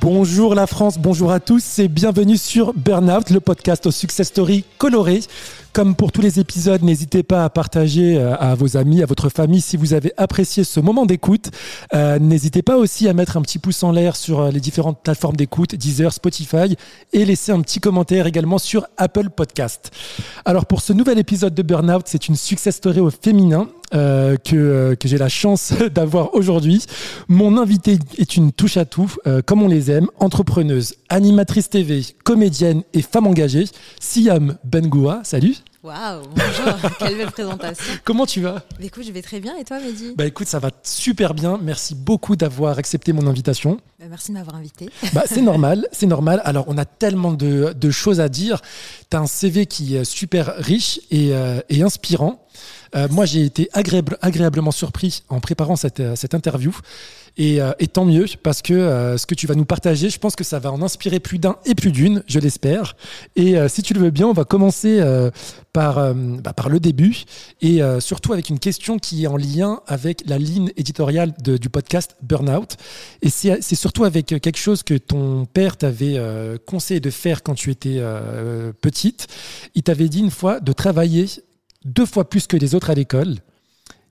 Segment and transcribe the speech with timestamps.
[0.00, 4.64] Bonjour la France, bonjour à tous et bienvenue sur Burnout, le podcast aux success story
[4.78, 5.20] coloré.
[5.72, 9.28] Comme pour tous les épisodes, n'hésitez pas à partager euh, à vos amis, à votre
[9.28, 11.50] famille si vous avez apprécié ce moment d'écoute.
[11.94, 15.00] Euh, n'hésitez pas aussi à mettre un petit pouce en l'air sur euh, les différentes
[15.00, 16.76] plateformes d'écoute, Deezer, Spotify,
[17.12, 19.92] et laisser un petit commentaire également sur Apple Podcast.
[20.44, 23.68] Alors pour ce nouvel épisode de Burnout, c'est une success story au féminin.
[23.92, 26.84] Que, j'ai la chance d'avoir aujourd'hui.
[27.26, 29.12] Mon invité est une touche à tout,
[29.46, 33.64] comme on les aime, entrepreneuse, animatrice TV, comédienne et femme engagée.
[34.00, 35.56] Siam Bengoua, salut.
[35.82, 37.92] Waouh, bonjour, quelle belle présentation.
[38.04, 38.54] Comment tu vas?
[38.54, 40.14] Bah, Écoute, je vais très bien et toi, Mehdi?
[40.14, 41.58] Bah écoute, ça va super bien.
[41.62, 43.78] Merci beaucoup d'avoir accepté mon invitation.
[43.98, 44.90] Bah, merci de m'avoir invité.
[45.12, 46.42] Bah, c'est normal, c'est normal.
[46.44, 48.60] Alors, on a tellement de, de choses à dire.
[49.10, 51.32] Tu as un CV qui est super riche et,
[51.68, 52.40] et inspirant.
[52.96, 56.76] Euh, moi, j'ai été agréable, agréablement surpris en préparant cette, euh, cette interview.
[57.36, 60.18] Et, euh, et, tant mieux, parce que euh, ce que tu vas nous partager, je
[60.18, 62.96] pense que ça va en inspirer plus d'un et plus d'une, je l'espère.
[63.36, 65.00] Et euh, si tu le veux bien, on va commencer
[65.72, 67.24] par, bah, par le début,
[67.60, 72.16] et surtout avec une question qui est en lien avec la ligne éditoriale du podcast
[72.22, 72.76] Burnout.
[73.22, 76.20] Et c'est surtout avec quelque chose que ton père t'avait
[76.66, 78.02] conseillé de faire quand tu étais
[78.80, 79.28] petite.
[79.74, 81.26] Il t'avait dit une fois de travailler
[81.84, 83.36] deux fois plus que les autres à l'école.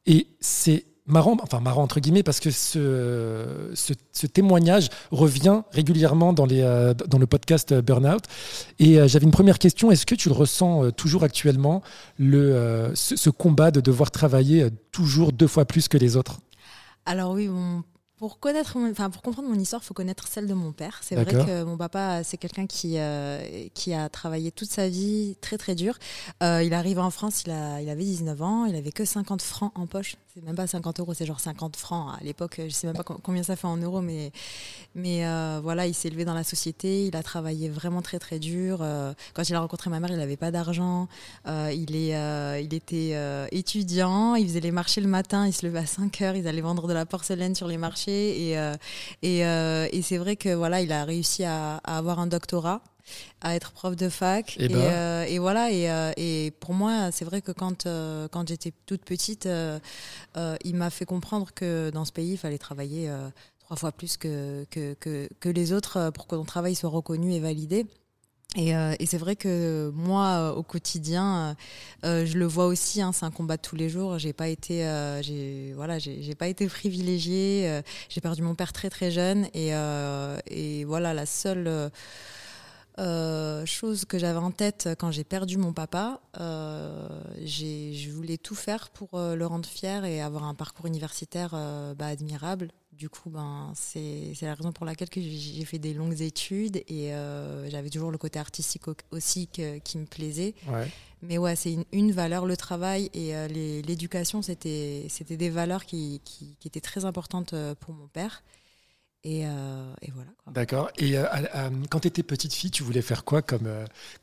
[0.05, 6.45] Et c'est marrant, enfin marrant entre guillemets, parce que ce, ce, témoignage revient régulièrement dans,
[6.45, 8.23] les, euh, dans le podcast Burnout.
[8.79, 11.81] Et euh, j'avais une première question, est-ce que tu le ressens euh, toujours actuellement,
[12.17, 16.39] le, ce, ce, combat de devoir travailler toujours deux fois plus que les autres?
[17.05, 17.83] Alors oui, mon
[18.19, 20.99] pour connaître, enfin pour comprendre mon histoire, il faut connaître celle de mon père.
[21.01, 25.37] C'est vrai que mon papa, c'est quelqu'un qui euh, qui a travaillé toute sa vie
[25.39, 25.97] très très dur.
[26.43, 29.41] Euh, il arrive en France, il a il avait 19 ans, il avait que 50
[29.41, 30.17] francs en poche.
[30.39, 32.61] C'est même pas 50 euros, c'est genre 50 francs à l'époque.
[32.63, 34.31] Je sais même pas combien ça fait en euros, mais
[34.95, 37.05] mais euh, voilà, il s'est élevé dans la société.
[37.07, 38.79] Il a travaillé vraiment très très dur.
[38.81, 41.09] Euh, quand il a rencontré ma mère, il n'avait pas d'argent.
[41.47, 44.35] Euh, il il était étudiant.
[44.35, 45.45] Il faisait les marchés le matin.
[45.45, 46.35] Il se levait à 5 heures.
[46.35, 50.81] Ils allaient vendre de la porcelaine sur les marchés et, et c'est vrai que voilà,
[50.81, 52.81] il a réussi à, avoir un doctorat
[53.41, 54.55] à être prof de fac.
[54.59, 54.77] Eh ben.
[54.77, 57.83] Et, euh, et, voilà, et, et, pour moi, c'est vrai que quand,
[58.31, 59.47] quand j'étais toute petite,
[60.65, 63.11] il m'a fait comprendre que dans ce pays, il fallait travailler
[63.59, 67.33] trois fois plus que, que, que, que les autres pour que ton travail soit reconnu
[67.33, 67.85] et validé.
[68.55, 71.55] Et, euh, et c'est vrai que moi, euh, au quotidien,
[72.03, 72.99] euh, je le vois aussi.
[72.99, 74.17] Hein, c'est un combat de tous les jours.
[74.17, 74.79] J'ai pas été,
[75.21, 77.81] j'ai voilà, j'ai pas été privilégiée.
[78.09, 79.71] j'ai perdu mon père très très jeune, et,
[80.47, 81.91] et voilà, la seule
[83.65, 89.09] chose que j'avais en tête quand j'ai perdu mon papa, je voulais tout faire pour
[89.13, 91.51] le rendre fier et avoir un parcours universitaire
[91.97, 96.83] bah, admirable du coup, ben, c'est la raison pour laquelle j'ai fait des longues études
[96.89, 100.53] et euh, j'avais toujours le côté artistique aussi qui me plaisait.
[101.21, 106.55] Mais ouais, c'est une, valeur, le travail et euh, l'éducation, c'était des valeurs qui, qui,
[106.65, 108.43] étaient très importantes euh, pour mon père.
[109.23, 110.29] Et, et voilà.
[110.51, 110.89] D'accord.
[110.97, 111.15] Et
[111.89, 113.69] quand tu étais petite fille, tu voulais faire quoi comme,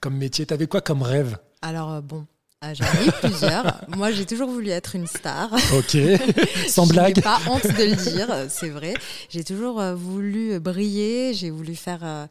[0.01, 0.47] comme métier?
[0.47, 1.37] Tu avais quoi comme rêve?
[1.61, 2.27] Alors, bon,
[2.63, 3.81] j'en ai eu plusieurs.
[3.89, 5.53] Moi, j'ai toujours voulu être une star.
[5.75, 5.97] Ok,
[6.69, 7.23] sans blague.
[7.23, 8.95] pas honte de le dire, c'est vrai.
[9.29, 12.27] J'ai toujours euh, voulu briller, j'ai voulu faire euh,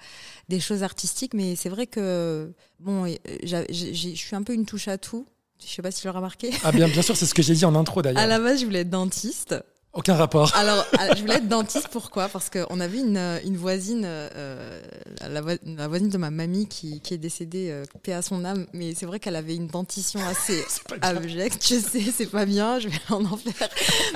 [0.50, 3.06] des choses artistiques, mais c'est vrai que, bon,
[3.44, 5.26] je suis un peu une touche à tout.
[5.64, 6.52] Je sais pas si tu l'as remarqué.
[6.64, 8.22] Ah bien, bien sûr, c'est ce que j'ai dit en intro d'ailleurs.
[8.22, 9.56] À la base, je voulais être dentiste.
[9.96, 10.54] Aucun rapport.
[10.58, 10.86] Alors,
[11.16, 12.28] je voulais être dentiste, pourquoi?
[12.28, 14.82] Parce qu'on avait une, une voisine, euh,
[15.22, 18.94] la, voisine de ma mamie qui, qui est décédée, euh, paix à son âme, mais
[18.94, 20.62] c'est vrai qu'elle avait une dentition assez
[21.02, 21.66] abjecte.
[21.66, 23.54] Je sais, c'est pas bien, je vais en enfer.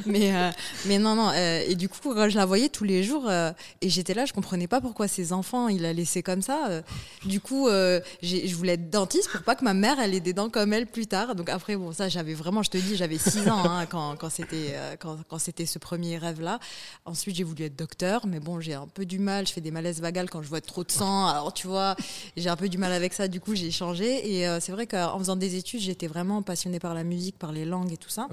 [0.06, 0.52] mais, euh,
[0.86, 1.32] mais non, non.
[1.34, 4.68] Euh, et du coup, je la voyais tous les jours, et j'étais là, je comprenais
[4.68, 6.82] pas pourquoi ses enfants, il a laissé comme ça.
[7.24, 10.50] du coup, je voulais être dentiste pour pas que ma mère, elle ait des dents
[10.50, 11.36] comme elle plus tard.
[11.36, 14.30] Donc après, bon, ça, j'avais vraiment, je te dis, j'avais 6 ans hein, quand, quand
[14.30, 16.60] c'était quand, quand c'était ce premier rêve-là.
[17.06, 19.48] Ensuite, j'ai voulu être docteur, mais bon, j'ai un peu du mal.
[19.48, 21.28] Je fais des malaises vagales quand je vois trop de sang.
[21.28, 21.96] Alors, tu vois,
[22.36, 23.28] j'ai un peu du mal avec ça.
[23.28, 24.34] Du coup, j'ai changé.
[24.34, 27.52] Et euh, c'est vrai qu'en faisant des études, j'étais vraiment passionnée par la musique, par
[27.52, 28.28] les langues et tout ça.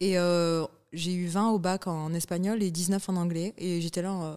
[0.00, 3.54] Et euh, j'ai eu 20 au bac en espagnol et 19 en anglais.
[3.58, 4.12] Et j'étais là.
[4.12, 4.36] Euh,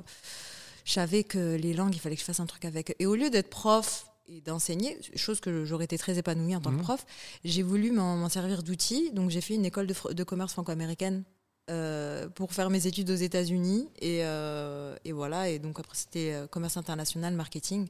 [0.85, 2.95] je savais que les langues, il fallait que je fasse un truc avec.
[2.97, 6.71] Et au lieu d'être prof et d'enseigner, chose que j'aurais été très épanouie en tant
[6.71, 6.81] que mmh.
[6.81, 7.05] prof,
[7.43, 9.11] j'ai voulu m'en servir d'outil.
[9.11, 11.23] Donc j'ai fait une école de, de commerce franco-américaine
[11.69, 13.87] euh, pour faire mes études aux États-Unis.
[14.01, 17.87] Et, euh, et, voilà, et donc après c'était euh, commerce international, marketing.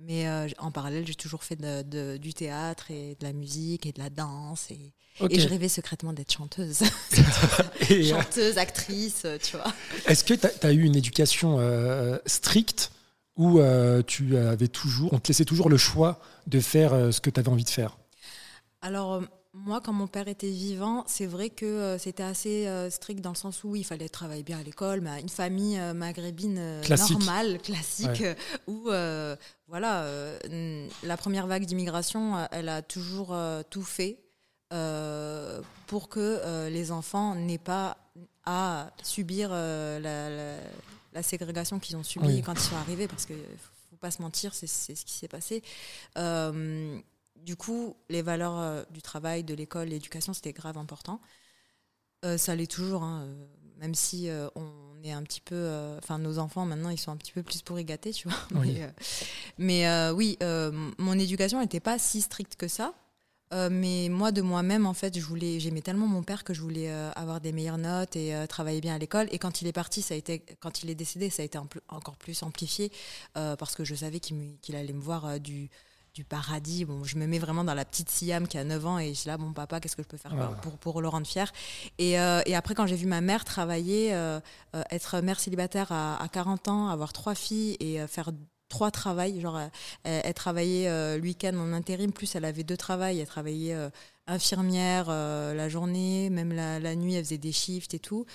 [0.00, 0.28] Mais
[0.58, 4.10] en parallèle, j'ai toujours fait de, du théâtre et de la musique et de la
[4.10, 4.70] danse.
[4.70, 4.92] Et,
[5.28, 6.84] et je rêvais secrètement d'être chanteuse.
[8.08, 9.74] chanteuse, actrice, tu vois.
[10.06, 11.58] Est-ce que tu as, eu une éducation
[12.26, 12.92] stricte
[13.40, 17.40] euh, tu avais toujours, on te laissait toujours le choix de faire ce que tu
[17.40, 17.98] avais envie de faire?
[18.80, 19.22] Alors,
[19.54, 23.30] moi, quand mon père était vivant, c'est vrai que euh, c'était assez euh, strict dans
[23.30, 27.16] le sens où il fallait travailler bien à l'école, mais une famille euh, maghrébine Classique.
[27.18, 28.22] normale, classique,
[28.66, 28.88] où
[29.66, 30.06] voilà,
[31.02, 33.34] la première vague d'immigration, elle a toujours
[33.70, 34.18] tout fait
[35.86, 37.96] pour que les enfants n'aient pas
[38.44, 40.56] à subir la, la-
[41.14, 42.42] la ségrégation qu'ils ont subie Oui.
[42.42, 43.34] quand ils sont arrivés, parce que
[43.90, 45.62] faut pas se mentir, c'est ce qui s'est passé.
[47.48, 51.18] Du coup, les valeurs euh, du travail, de l'école, l'éducation, c'était grave important.
[52.26, 53.46] Euh, ça l'est toujours, hein, euh,
[53.78, 55.96] même si on est un petit peu.
[55.96, 58.36] Enfin, nos enfants maintenant, ils sont un petit peu plus pourri gâtés, tu vois.
[58.60, 58.78] Oui.
[59.56, 60.36] Mais, mais, oui,
[60.98, 62.92] mon éducation n'était pas si stricte que ça.
[63.50, 66.90] Mais moi, de moi-même, en fait, je voulais, j'aimais tellement mon père que je voulais
[67.16, 69.26] avoir des meilleures notes et travailler bien à l'école.
[69.32, 71.58] Et quand il est parti, ça a été, quand il est décédé, ça a été
[71.88, 72.92] encore plus amplifié
[73.32, 75.70] parce que je savais qu'il me- qu'il allait me voir du,
[76.18, 76.84] du paradis.
[76.84, 79.20] Bon, je me mets vraiment dans la petite Siam qui a 9 ans et je
[79.20, 80.48] suis là, bon papa, qu'est-ce que je peux faire Ah.
[80.62, 81.52] pour, pour le rendre fier?
[81.98, 84.40] Et, euh, et après, quand j'ai vu ma mère travailler, euh,
[84.74, 88.30] euh, être mère célibataire à, à 40 ans, avoir trois filles et faire
[88.68, 89.70] trois travails, genre elle,
[90.24, 93.76] elle travaillait euh, le week-end en intérim, plus elle avait deux travails, elle travaillait
[94.26, 98.26] infirmière la journée, même la, la nuit, elle faisait des shifts et tout.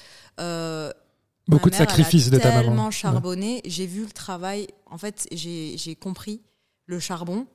[1.49, 2.61] Beaucoup de sacrifices de ta maman.
[2.61, 2.91] Tellement Ouais.
[2.91, 4.67] charbonné, j'ai vu le travail.
[4.89, 6.41] En fait, j'ai compris
[6.85, 7.45] le charbon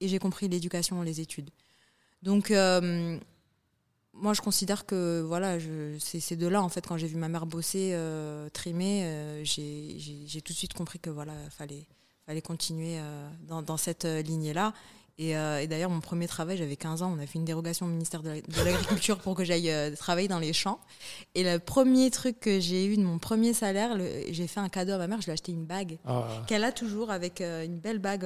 [0.00, 1.50] et j'ai compris l'éducation, les études.
[2.22, 3.18] Donc, euh,
[4.12, 5.58] moi, je considère que voilà,
[5.98, 10.40] c'est de là en fait quand j'ai vu ma mère bosser, euh, trimer, euh, j'ai
[10.42, 11.86] tout de suite compris que voilà, fallait
[12.26, 12.98] fallait continuer
[13.46, 14.74] dans, dans cette lignée-là.
[15.20, 17.86] Et, euh, et d'ailleurs, mon premier travail, j'avais 15 ans, on a fait une dérogation
[17.86, 20.78] au ministère de la- de l'Agriculture pour que j'aille euh, travailler dans les champs.
[21.34, 23.96] Et le premier truc que j'ai eu de mon premier salaire,
[24.30, 26.62] j'ai fait un cadeau à ma mère, je lui ai acheté une bague Ah, qu'elle
[26.62, 28.24] a toujours avec euh, une belle bague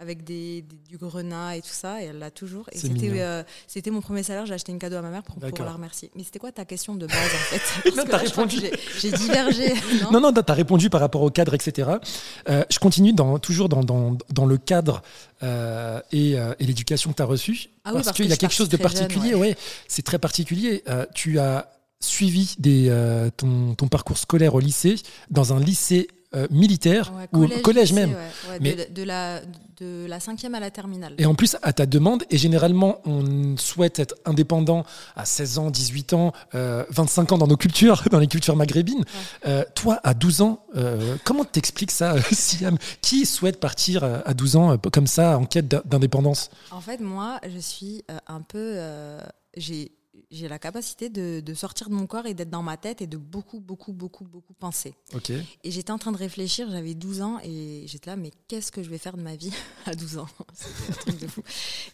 [0.00, 2.68] avec des, des- du grenat et tout ça et elle l'a toujours.
[2.72, 2.78] Et
[3.68, 6.10] c'était mon premier salaire j'ai acheté une cadeau à ma mère pour, pour la remercier.
[6.16, 7.62] Mais c'était quoi ta question de base en fait?
[7.84, 8.56] Parce Non, t'as répondu.
[9.00, 9.72] j'ai divergé
[10.02, 11.92] non, Non, non, tu as répondu par rapport au cadre, etc.
[12.48, 15.02] Je continue dans, toujours dans, dans, dans le cadre
[15.42, 17.68] euh, et, euh, et l'éducation que tu as reçue.
[17.84, 19.34] Ah oui, parce parce qu'il y a quelque chose de très jeune, particulier.
[19.34, 19.56] ouais.
[19.88, 20.82] c'est très particulier.
[20.88, 24.96] Euh, tu as suivi des, euh, ton, ton parcours scolaire au lycée
[25.30, 28.10] dans un lycée euh, militaire Ouais, ou collège lycée, même.
[28.10, 29.40] ouais, ouais, Mais- de, de la
[29.80, 33.56] de la cinquième à la terminale Et en plus, à ta demande, et généralement, on
[33.56, 34.84] souhaite être indépendant
[35.16, 39.04] à 16 ans, 18 ans, euh, 25 ans dans nos cultures, dans les cultures maghrébines.
[39.48, 42.78] Euh, toi, à 12 ans, euh, comment t'expliques ça, Siam?
[43.02, 46.50] Qui souhaite partir à 12 ans comme ça, en quête d'in- d'indépendance?
[46.70, 48.78] En fait, moi, je suis un peu.
[49.56, 49.90] j'ai
[50.30, 53.06] j'ai la capacité de, de sortir de mon corps et d'être dans ma tête et
[53.06, 54.94] de beaucoup, beaucoup, beaucoup, beaucoup penser.
[55.14, 55.30] Ok.
[55.30, 58.82] Et j'étais en train de réfléchir, j'avais 12 ans et j'étais là, mais qu'est-ce que
[58.82, 59.52] je vais faire de ma vie
[59.86, 60.28] à 12 ans?
[60.54, 61.42] C'était un truc de fou.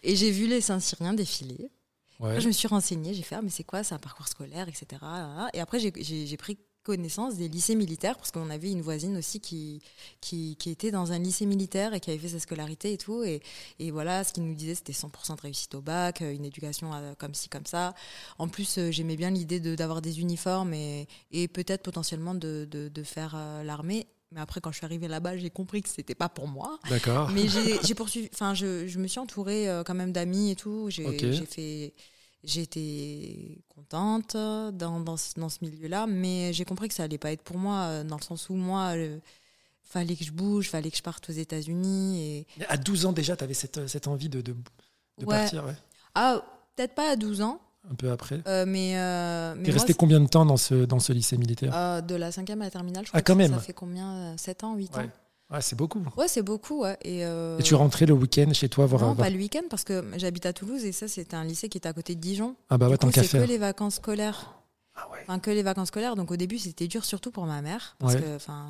[0.02, 1.70] Et j'ai vu les Saint-Syriens défiler.
[2.19, 2.28] Ouais.
[2.28, 4.69] Après, je me suis renseignée, j'ai fait, ah, mais c'est quoi, c'est un parcours scolaire,
[4.69, 5.00] etc.
[5.55, 6.58] Et après, j'ai pris
[6.96, 9.81] connaissance des lycées militaires parce qu'on avait une voisine aussi qui,
[10.20, 13.22] qui, qui était dans un lycée militaire et qui avait fait sa scolarité et tout.
[13.22, 13.40] Et,
[13.78, 16.92] et voilà, ce qu'il nous disait, c'était 100% de réussite au bac, euh, une éducation
[16.92, 17.94] euh, comme ci, comme ça.
[18.38, 22.66] En plus, euh, j'aimais bien l'idée de- d'avoir des uniformes et, et peut-être potentiellement de,
[22.70, 24.06] de, de faire l'armée.
[24.32, 26.78] Mais après, quand je suis arrivée là-bas, j'ai compris que c'était pas pour moi.
[26.88, 27.30] D'accord.
[27.30, 27.47] Mais
[27.85, 30.88] j'ai poursuivi, enfin, je, je me suis entourée quand même d'amis et tout.
[30.88, 31.04] J'ai
[31.47, 31.92] fait,
[32.44, 37.32] été contente dans, dans, ce- dans ce milieu-là, mais j'ai compris que ça allait pas
[37.32, 39.18] être pour moi, euh, dans le sens où moi, euh,
[39.82, 42.23] fallait que je bouge, fallait que je parte aux États-Unis.
[42.23, 42.47] Et...
[42.68, 45.37] À 12 ans déjà, tu avais cette, cette envie de, de, de Ouais.
[45.40, 45.75] partir, ouais.
[46.14, 46.42] Ah,
[46.76, 48.40] peut-être pas à 12 ans, un peu après.
[48.47, 48.92] euh, mais.
[48.97, 51.73] euh, mais T'es resté combien de temps dans ce, dans ce lycée militaire?
[51.76, 53.59] Euh, de la cinquième à la terminale, je Ah, crois quand que ça- même.
[53.59, 55.04] ça fait combien 7 ans, 8 Ouais.
[55.04, 55.11] ans?
[55.50, 56.00] Ouais, c'est beaucoup.
[56.16, 56.97] Ouais, c'est beaucoup, ouais.
[57.02, 59.00] Et, euh, Et tu rentrais le week-end chez toi voir.
[59.02, 61.69] Non, voir- pas le week-end, parce que j'habite à Toulouse et ça, c'était un lycée
[61.69, 62.54] qui était à côté de Dijon.
[62.69, 64.54] Ah bah ouais, tant qu'à c'est que les vacances scolaires.
[64.95, 65.19] Ah ouais.
[65.23, 66.14] Enfin, que les vacances scolaires.
[66.14, 67.97] Donc au début, c'était dur, surtout pour ma mère.
[67.99, 68.21] Parce Ouais.
[68.23, 68.66] que, enfin,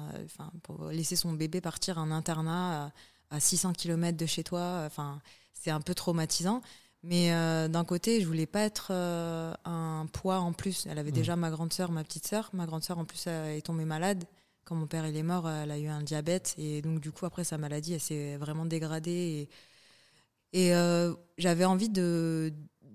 [0.63, 2.93] pour laisser son bébé partir en internat
[3.31, 5.21] à, à 600 km de chez toi, enfin,
[5.53, 6.63] c'est un peu traumatisant.
[7.03, 10.87] Mais euh, d'un côté, je voulais pas être euh, un poids en plus.
[10.89, 11.15] Elle avait Mm.
[11.15, 12.51] déjà ma grande sœur, ma petite sœur.
[12.53, 14.25] Ma grande sœur, en plus, est tombée malade.
[14.71, 16.55] Quand mon père il est mort, elle a eu un diabète.
[16.57, 19.49] Et donc, du coup, après sa maladie, elle s'est vraiment dégradée.
[20.53, 22.53] Et, et euh, j'avais envie de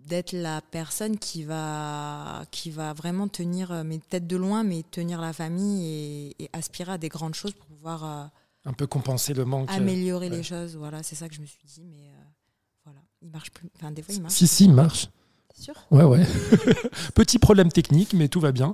[0.07, 4.83] d'être la personne qui va qui va vraiment tenir euh, mais peut-être de loin mais
[4.83, 8.25] tenir la famille et, et aspirer à des grandes choses pour pouvoir euh,
[8.65, 9.67] Un peu compenser le manque.
[9.71, 10.37] améliorer ouais.
[10.37, 12.23] les choses voilà c'est ça que je me suis dit mais euh,
[12.83, 15.09] voilà il marche plus enfin des fois il marche Si, si, marche.
[15.57, 16.23] Sûr Ouais, ouais.
[17.15, 18.73] Petit problème technique, mais tout va bien.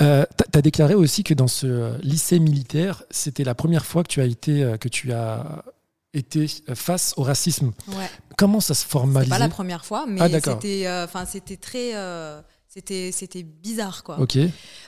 [0.00, 4.08] Euh, tu as déclaré aussi que dans ce lycée militaire, c'était la première fois que
[4.08, 5.64] tu as été, euh, que tu as
[6.14, 7.72] été face au racisme.
[7.88, 8.08] Ouais.
[8.36, 10.58] Comment ça se formalise pas la première fois, mais Ah, d'accord.
[10.60, 11.06] c'était, euh,
[11.60, 12.40] très, euh,
[12.72, 14.18] c'était, c'était bizarre, quoi.
[14.18, 14.38] Ok.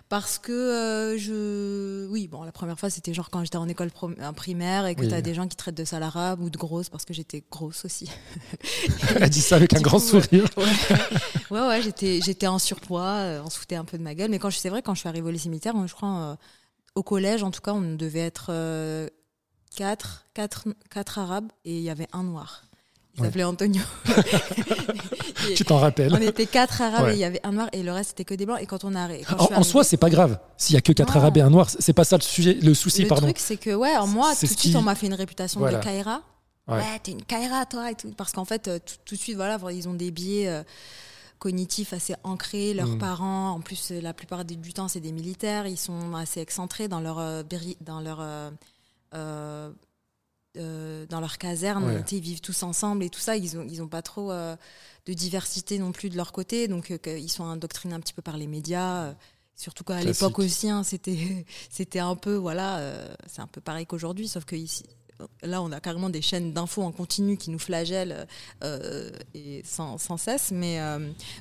[0.08, 3.90] Parce que euh, je, oui, bon, la première fois, c'était genre quand j'étais en école
[4.34, 5.08] primaire et que Oui.
[5.08, 7.44] tu as des gens qui traitent de sale arabe ou de grosse parce que j'étais
[7.50, 8.08] grosse aussi.
[9.20, 10.46] Elle dit ça avec un grand sourire.
[10.56, 10.64] Ouais,
[11.50, 14.30] ouais, ouais, j'étais, j'étais en surpoids, euh, on se foutait un peu de ma gueule.
[14.30, 16.36] Mais quand je, c'est vrai, quand je suis arrivée au lycée militaire, je crois, euh,
[16.94, 18.50] au collège, en tout cas, on devait être
[19.76, 22.62] quatre, quatre, quatre arabes et il y avait un noir.
[23.16, 23.26] Il Ouais.
[23.28, 23.82] s'appelait Antonio.
[25.56, 27.12] Tu t'en rappelles on était quatre arabes Ouais.
[27.12, 28.58] et il y avait un noir et le reste c'était que des blancs.
[28.62, 30.38] Et quand on a quand En, soi, c'est pas grave.
[30.56, 31.20] S'il y a que quatre Non.
[31.20, 33.26] arabes et un noir, c'est pas ça le sujet, le souci, le pardon.
[33.26, 35.60] truc, c'est que, ouais, en moi, tout de suite, qui- on m'a fait une réputation
[35.60, 35.78] Voilà.
[35.78, 36.22] de Kaira.
[36.66, 36.76] Ouais.
[36.76, 38.10] Ouais, t'es une Kaira, toi, et tout.
[38.16, 40.62] Parce qu'en fait, euh, tout, tout de suite, voilà, ils ont des biais euh,
[41.38, 42.72] cognitifs assez ancrés.
[42.72, 42.98] Leurs Mm.
[42.98, 45.66] parents, en plus, euh, la plupart du temps, c'est des militaires.
[45.66, 47.44] Ils sont assez excentrés dans leur,
[47.82, 48.18] dans leur,
[49.14, 49.70] euh,
[50.56, 51.84] euh, dans leur caserne.
[51.84, 52.04] Ouais.
[52.12, 53.36] Ils vivent tous ensemble et tout ça.
[53.36, 54.54] Ils ont, ils ont pas trop euh,
[55.06, 56.68] de diversité non plus de leur côté.
[56.68, 59.14] Donc, euh, ils sont indoctrinés un petit peu par les médias.
[59.56, 62.80] Surtout qu'à l'époque aussi, hein, c'était, c'était un peu, voilà,
[63.26, 64.84] c'est un peu pareil qu'aujourd'hui, sauf que ici,
[65.42, 68.26] là, on a carrément des chaînes d'infos en continu qui nous flagellent
[69.34, 70.50] et sans, sans cesse.
[70.50, 70.80] Mais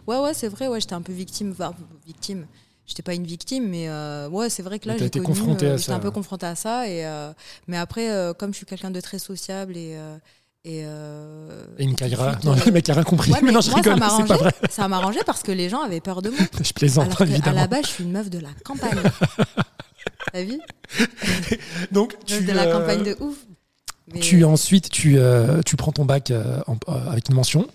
[0.08, 2.48] ouais, ouais, c'est vrai, ouais, j'étais un peu victime, enfin, victime.
[2.86, 5.70] J'étais pas une victime, mais euh, ouais, c'est vrai que là, j'ai été confrontée à
[5.72, 6.88] euh, j'étais ça, un peu confrontée à ça.
[6.88, 7.32] Et, euh,
[7.68, 9.98] mais après, euh, comme je suis quelqu'un de très sociable et.
[10.66, 10.84] et, Et
[11.80, 13.32] une suite, Non, le mec a rien compris.
[13.32, 14.44] ouais, mais mais non, je moi, ça rigole, m'a c'est pas arrangé.
[14.44, 14.54] vrai.
[14.70, 16.40] ça m'a arrangé parce que les gens avaient peur de moi.
[16.63, 17.56] Je plaisante, Alors évidemment.
[17.56, 19.02] la base, je suis une meuf de la campagne.
[20.34, 20.60] T'as vu?
[21.92, 23.38] Donc, Meuf tu, de la campagne de ouf.
[24.13, 25.18] Mais- tu ensuite, tu,
[25.66, 26.34] tu prends ton bac
[26.68, 27.66] en- avec une mention.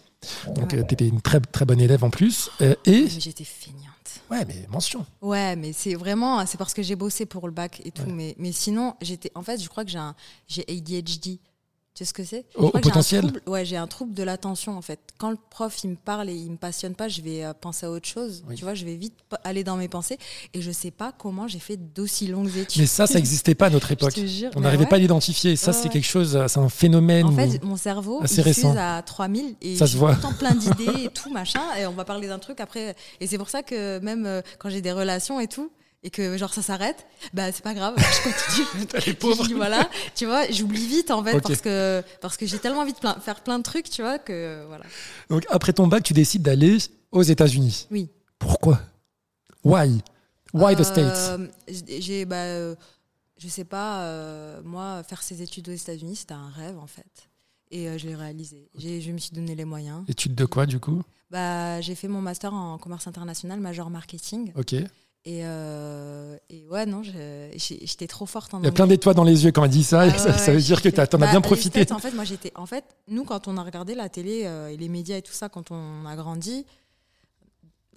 [0.48, 0.84] Donc, Ouais.
[0.86, 2.50] tu étais une très, très bonne élève en plus.
[2.84, 3.08] Et.
[3.08, 3.84] J'étais feignante.
[4.30, 5.06] Ouais, mais mention.
[5.22, 8.02] Ouais, mais c'est vraiment, c'est parce que j'ai bossé pour le bac et tout.
[8.02, 8.12] Ouais.
[8.12, 10.14] Mais, mais sinon, j'étais, en fait, je crois que j'ai un,
[10.46, 11.38] j'ai ADHD.
[11.98, 14.82] Tu sais ce que c'est Au- potentiel trouble- Ouais, j'ai un trouble de l'attention en
[14.82, 15.00] fait.
[15.18, 17.86] Quand le prof il me parle et il me passionne pas, je vais euh, penser
[17.86, 18.44] à autre chose.
[18.48, 18.54] Oui.
[18.54, 20.16] Tu vois, je vais vite aller dans mes pensées
[20.54, 22.82] et je sais pas comment j'ai fait d'aussi longues études.
[22.82, 24.16] Mais ça, ça n'existait pas à notre époque.
[24.16, 24.50] jure.
[24.54, 24.88] On n'arrivait ouais.
[24.88, 25.56] pas à l'identifier.
[25.56, 25.88] Ça, Ouais, c'est ouais.
[25.90, 27.26] quelque chose, euh, c'est un phénomène.
[27.26, 28.76] En fait, mon cerveau, assez il récent.
[28.78, 30.12] à 3000 et Ça se j'ai voit.
[30.14, 31.62] tout le temps plein d'idées et tout, machin.
[31.80, 32.94] Et on va parler d'un truc après.
[33.18, 36.36] Et c'est pour ça que même euh, quand j'ai des relations et tout, et que
[36.36, 38.86] genre ça s'arrête, bah c'est pas grave, je continue.
[39.06, 39.46] Les pauvres.
[39.46, 42.92] Dis, voilà, tu vois, j'oublie vite en fait parce que, parce que j'ai tellement envie
[42.92, 44.84] de plein- faire plein de trucs, tu vois, que voilà.
[45.28, 46.78] Donc, après ton bac, tu décides d'aller
[47.10, 47.88] aux États-Unis.
[47.90, 48.08] Oui.
[48.38, 48.80] Pourquoi?
[49.64, 50.00] Why?
[50.54, 51.30] Why the States?
[51.30, 51.48] Euh,
[51.98, 52.74] J'ai, bah, euh,
[53.36, 57.28] je sais pas, euh, moi, faire ces études aux États-Unis, c'était un rêve en fait.
[57.70, 58.70] Et euh, je l'ai réalisé.
[58.78, 60.04] Je me suis donné les moyens.
[60.08, 61.02] Études de quoi, du coup?
[61.30, 64.52] Bah, j'ai fait mon master en commerce international, major marketing.
[64.56, 64.74] Ok.
[65.28, 69.24] Il Et, euh, et ouais, non, j'étais trop forte en y a plein d'étoiles dans
[69.24, 70.00] les yeux quand elle dit ça.
[70.00, 71.92] Ah ça, ouais, ça veut dire que tu en as bah, bien les profité.
[71.92, 72.50] En fait, moi j'étais.
[72.54, 75.34] En fait, nous, quand on a regardé la télé euh, et les médias et tout
[75.34, 76.64] ça, quand on a grandi,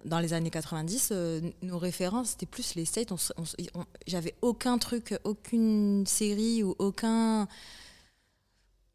[0.03, 3.13] dans les années 90, euh, nos références, c'était plus les States.
[4.07, 7.47] J'avais aucun truc, aucune série ou aucun.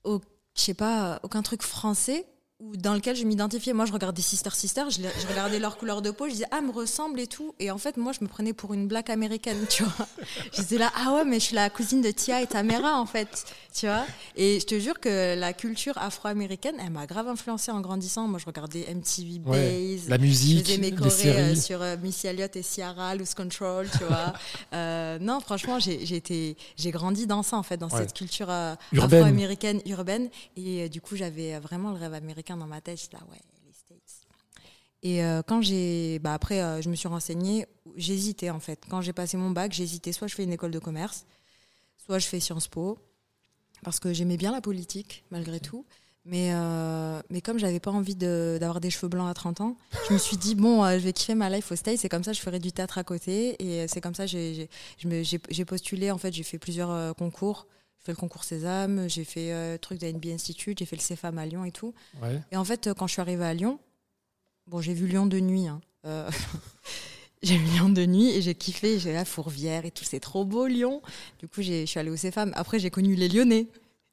[0.04, 0.20] au-
[0.54, 2.26] je sais pas, aucun truc français
[2.58, 3.74] ou dans lequel je m'identifiais.
[3.74, 6.62] Moi, je regardais Sister Sister, je, je regardais leur couleur de peau, je disais, ah,
[6.62, 7.54] me ressemble et tout.
[7.58, 10.06] Et en fait, moi, je me prenais pour une black américaine, tu vois.
[10.52, 13.04] Je disais là, ah ouais, mais je suis la cousine de Tia et Tamera, en
[13.06, 13.44] fait,
[13.74, 14.04] tu vois.
[14.36, 18.26] Et je te jure que la culture afro-américaine, elle m'a grave influencée en grandissant.
[18.26, 20.08] Moi, je regardais MTV Ouais, Base.
[20.08, 23.88] La Je musique, faisais mes chorés euh, sur euh, Missy Elliott et Ciara, Lose Control,
[23.90, 24.32] tu vois.
[24.72, 26.56] Euh, non, franchement, j'ai
[26.90, 27.98] grandi dans ça, en fait, dans Ouais.
[28.00, 30.28] cette culture afro-américaine, urbaine.
[30.56, 33.00] Et du coup, j'avais vraiment le rêve américain dans ma tête.
[33.00, 34.26] J'étais là, ouais, les States.
[35.02, 36.18] Et euh, quand j'ai.
[36.20, 37.66] Bah, après, euh, je me suis renseignée.
[37.96, 38.84] J'hésitais, en fait.
[38.88, 40.12] Quand j'ai passé mon bac, j'hésitais.
[40.12, 41.26] Soit je fais une école de commerce,
[41.96, 42.98] soit je fais Sciences Po.
[43.82, 45.84] Parce que j'aimais bien la politique, malgré tout.
[46.24, 49.76] Mais, euh, mais comme j'avais pas envie d'avoir des cheveux blancs à 30 ans,
[50.08, 52.24] je me suis dit, bon, euh, je vais kiffer ma life au States, c'est comme
[52.24, 53.54] ça, je ferai du théâtre à côté.
[53.62, 54.68] Et c'est comme ça, j'ai
[55.64, 57.68] postulé, en fait, j'ai fait plusieurs concours.
[58.06, 60.94] J'ai fait le concours Sésame, j'ai fait euh, le truc de NB Institute, j'ai fait
[60.94, 61.92] le CFAM à Lyon et tout.
[62.22, 62.40] Ouais.
[62.52, 63.80] Et en fait, euh, quand je suis arrivée à Lyon,
[64.68, 65.66] bon, j'ai vu Lyon de nuit.
[65.66, 65.80] hein.
[66.04, 66.30] Euh,
[67.42, 69.00] j'ai vu Lyon de nuit et j'ai kiffé.
[69.00, 71.02] J'ai la Fourvière et tout, c'est trop beau Lyon.
[71.40, 72.52] Du coup, je suis allée au CFAM.
[72.54, 73.66] Après, j'ai connu les Lyonnais.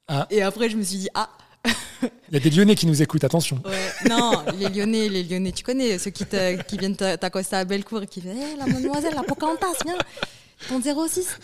[0.08, 0.26] Ah.
[0.32, 1.30] Et après, je me suis dit, ah,
[2.02, 3.62] Il y a des Lyonnais qui nous écoutent, attention.
[3.64, 7.58] Ouais, non, les Lyonnais, les Lyonnais, tu connais ceux qui, te- qui viennent t'a- t'accoster
[7.58, 9.98] à Bellecour et qui disent Hé, la mademoiselle, la Pocahontas, viens,
[10.68, 11.38] ton 06.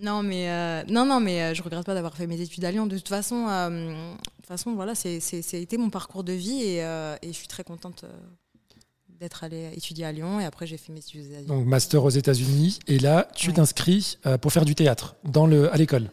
[0.00, 2.70] Non, mais, euh, non, non, mais euh, je regrette pas d'avoir fait mes études à
[2.70, 2.86] Lyon.
[2.86, 7.16] De toute façon, euh, de toute façon voilà, été mon parcours de vie et, euh,
[7.22, 8.04] et je suis très contente.
[9.20, 11.48] d'être allée étudier à Lyon et après j'ai fait mes études aux États-Unis.
[11.48, 13.54] Donc master aux États-Unis et là tu Ouais.
[13.54, 16.08] t'inscris pour faire du théâtre dans le à l'école.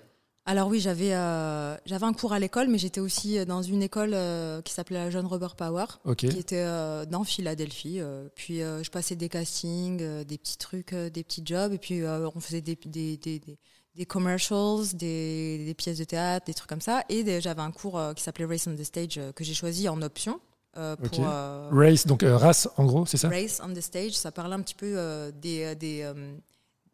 [0.48, 4.12] Alors oui, j'avais euh, j'avais un cours à l'école, mais j'étais aussi dans une école
[4.14, 5.86] euh, qui s'appelait la Jeune Robert Power,
[6.30, 8.00] qui était euh, dans Philadelphie.
[8.00, 11.74] euh, puis euh, je passais des castings, euh, des petits trucs, euh, des petits jobs,
[11.74, 13.58] et puis euh, on faisait des, des, des, des,
[13.96, 17.04] des commercials, des, des pièces de théâtre, des trucs comme ça.
[17.10, 19.90] Et j'avais un cours euh, qui s'appelait Race on the Stage euh, que j'ai choisi
[19.90, 20.40] en option.
[20.78, 23.30] euh, pour, euh, Race donc euh, race en gros c'est ça?
[23.30, 26.36] Race on the Stage, ça parlait un petit peu euh, des, euh, des, euh,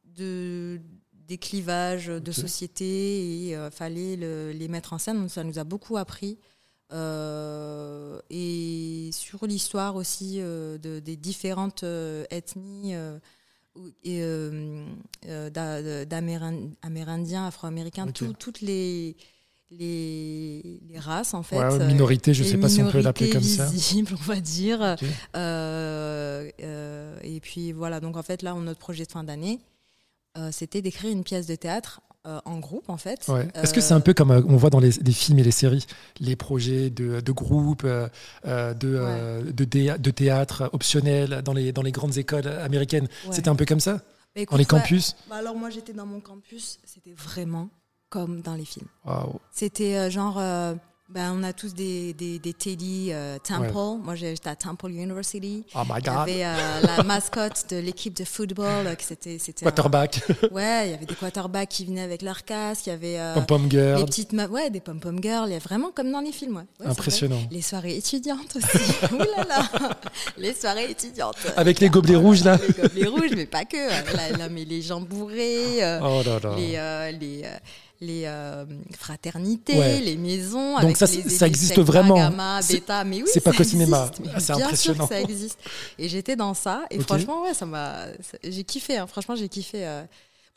[0.06, 0.80] de,
[1.32, 5.18] des clivages de société et euh, fallait le- les mettre en scène.
[5.22, 6.38] Donc ça nous a beaucoup appris.
[6.94, 13.18] Euh, et sur l'histoire aussi euh, de, des différentes euh, ethnies euh,
[13.76, 14.84] ou- et euh,
[15.28, 19.16] euh, d'a- d'Amérин- Amérindiens, Afro-américains, tout- toutes les,
[19.72, 21.58] les, les races en fait.
[21.60, 23.72] Ouais, euh, minorité je les sais pas si on peut l'appeler comme minorités ça.
[23.72, 24.80] visibles, on va dire.
[25.38, 29.60] Euh, euh, et puis voilà, donc en fait, là, notre projet de fin d'année,
[30.52, 33.28] c'était d'écrire une pièce de théâtre euh, en groupe, en fait.
[33.30, 33.48] Ouais.
[33.56, 35.44] Est-ce que Euh, c'est un peu comme euh, on voit dans les, les films et
[35.44, 35.88] les séries,
[36.20, 38.08] les projets de, de groupe, euh,
[38.46, 43.08] euh, de, euh, de, théâtre optionnel dans les, dans les grandes écoles américaines?
[43.26, 43.34] Ouais.
[43.34, 44.02] C'était un peu comme ça?
[44.36, 45.16] Bah, Dans les campus?
[45.30, 47.70] Bah, alors moi, j'étais dans mon campus, c'était vraiment
[48.10, 48.88] comme dans les films.
[49.52, 50.76] C'était euh, genre, euh,
[51.14, 54.02] ben, on a tous des, des, des Teddy euh, Temple.
[54.04, 55.64] Moi, j'étais à Temple University.
[55.76, 56.18] Oh my Il y god.
[56.18, 60.92] avait euh, la mascotte de l'équipe de football, euh, c'était, c'était un- Quarterback, Ouais, il
[60.92, 63.68] y avait des quarterbacks qui venaient avec leur casque, il y avait euh, pom pom
[63.68, 64.06] des girl.
[64.06, 66.64] petites meufs, ouais, des pom-pom girls, il y a vraiment comme dans les films, ouais.
[66.80, 66.88] Ouais.
[66.92, 67.42] Impressionnant.
[67.52, 68.78] Les soirées étudiantes aussi.
[69.14, 69.70] Ouh là là,
[70.38, 71.36] les soirées étudiantes.
[71.58, 72.58] Avec les gobelets rouges là.
[72.68, 73.78] Les gobelets rouges, mais pas que.
[74.16, 76.56] Là, là, mais les gens bourrés, Oh là là.
[76.56, 77.44] les, les,
[78.02, 78.66] les euh,
[78.98, 80.00] fraternités, Ouais.
[80.02, 80.74] les maisons.
[80.76, 82.16] Donc avec ça, les- ça existe vraiment.
[82.16, 84.10] Gamma, bêta, mais oui, c'est pas qu'au cinéma.
[84.34, 85.08] Ah, c'est impressionnant.
[85.08, 85.60] sûr que ça existe.
[86.00, 88.08] Et j'étais dans ça, et franchement, ouais, ça m'a,
[88.44, 88.98] j'ai kiffé.
[88.98, 89.08] hein.
[89.08, 89.86] Franchement, j'ai kiffé.
[89.86, 90.04] euh.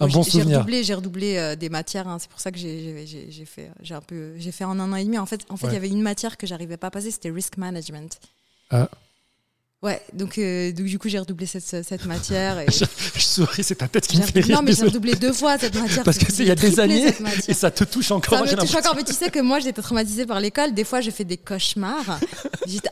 [0.00, 2.08] Un bon j'ai- redoublé, j'ai redoublé euh, des matières.
[2.08, 2.18] hein.
[2.18, 3.06] C'est pour ça que j'ai-
[3.46, 5.18] fait, j'ai un peu, j'ai fait en un an et demi.
[5.18, 5.74] En fait, en fait, il Ouais.
[5.74, 8.18] y avait une matière que j'arrivais pas à passer, c'était risk management.
[8.70, 8.88] Ah.
[9.84, 12.58] Ouais, donc, euh, donc du coup, j'ai redoublé cette, cette matière.
[12.58, 14.56] Et Je, je souris, c'est ta tête qui me fait rire.
[14.56, 16.02] non, mais j'ai redoublé deux fois cette matière.
[16.04, 17.12] Parce que c'est il y a des années
[17.46, 18.38] et ça te touche encore.
[18.46, 20.72] Ça me touche encore, mais tu sais que moi j'étais traumatisée par l'école.
[20.72, 22.18] Des fois, je fais des cauchemars.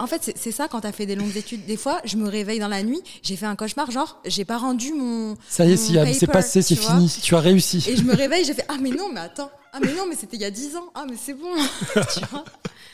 [0.01, 1.65] En fait, c'est- ça quand t'as fait des longues études.
[1.65, 4.59] Des fois, je me réveille dans la nuit, j'ai fait un cauchemar, genre j'ai pas
[4.59, 5.35] rendu mon.
[5.49, 5.77] Ça y est,
[6.13, 7.11] c'est passé, c'est fini.
[7.23, 7.83] Tu as réussi.
[7.89, 10.15] Et je me réveille, j'ai fait ah mais non, mais attends, ah mais non, mais
[10.17, 10.91] c'était il y a 10 ans.
[10.95, 11.55] Ah mais c'est bon,
[12.15, 12.45] tu vois.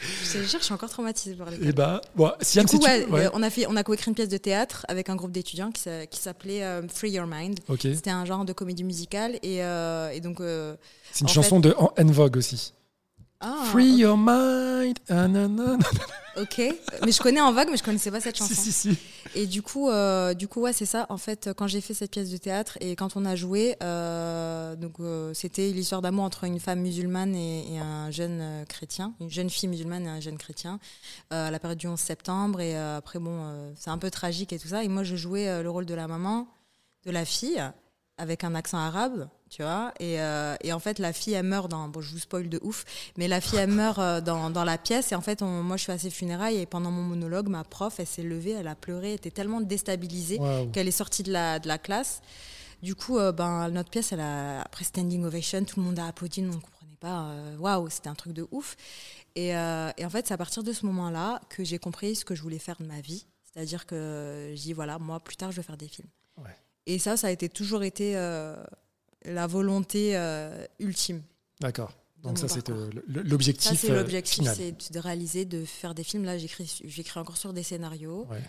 [0.01, 1.67] Je te jure, je suis encore traumatisée par l'école.
[1.67, 3.11] Et bah, bon, Siam, Du coup, si ouais, tu.
[3.13, 3.29] ouais.
[3.33, 5.83] on a fait, on a coécrit une pièce de théâtre avec un groupe d'étudiants qui
[5.83, 7.59] s'a- qui s'appelait euh, Free Your Mind.
[7.69, 7.81] Ok.
[7.83, 10.41] C'était un genre de comédie musicale et, euh, et donc.
[10.41, 10.77] euh,
[11.13, 12.75] C'est une chanson de En En Vogue aussi.
[13.41, 14.99] Ah, Free your mind.
[15.11, 15.27] ah.
[16.41, 16.59] Ok,
[17.05, 18.55] mais je connais en vogue, mais je connaissais pas cette chanson.
[18.55, 18.99] Si, si, si.
[19.35, 21.07] Et du coup, euh, du coup, ouais, c'est ça.
[21.09, 24.77] En fait, quand j'ai fait cette pièce de théâtre et quand on a joué, euh,
[24.77, 29.15] donc euh, c'était l'histoire d'amour entre une femme musulmane et, et un jeune euh, chrétien,
[29.21, 30.79] une jeune fille musulmane et un jeune chrétien,
[31.33, 32.61] euh, à la période du 11 septembre.
[32.61, 34.85] Et euh, après, bon, euh, c'est un peu tragique et tout ça.
[34.85, 36.47] Et moi, je jouais le rôle de la maman,
[37.05, 37.61] de la fille,
[38.19, 39.93] avec un accent arabe, tu vois.
[40.01, 41.89] Et, euh, et en fait, la fille, elle meurt dans.
[41.89, 42.85] Bon, je vous spoil de ouf,
[43.17, 45.13] mais la fille, elle meurt euh, dans, dans la pièce.
[45.13, 46.57] Et en fait, on- moi, je suis à ses funérailles.
[46.59, 49.61] Et pendant mon monologue, ma prof, elle s'est levée, elle a pleuré, elle était tellement
[49.61, 50.39] déstabilisée
[50.73, 52.21] qu'elle est sortie de la, de la classe.
[52.83, 56.07] Du coup, euh, ben, notre pièce, elle a, après standing ovation, tout le monde a
[56.07, 57.33] applaudi, nous, on ne comprenait pas.
[57.59, 58.77] Waouh, c'était un truc de ouf.
[59.35, 62.25] Et, euh, et en fait, c'est à partir de ce moment-là que j'ai compris ce
[62.25, 63.25] que je voulais faire de ma vie.
[63.53, 66.09] C'est-à-dire que j'ai dit, voilà, moi, plus tard, je veux faire des films.
[66.37, 66.55] Ouais.
[66.89, 68.57] Et ça, ça a été, toujours été euh,
[69.25, 71.23] la volonté euh, ultime.
[71.61, 71.93] D'accord.
[72.23, 76.03] Donc, ça, c'est euh, le- Ça, l'objectif c'est l'objectif, c'est de réaliser, de faire des
[76.03, 76.25] films.
[76.25, 78.27] Là, j'écris j'écris encore sur des scénarios.
[78.29, 78.43] Ouais.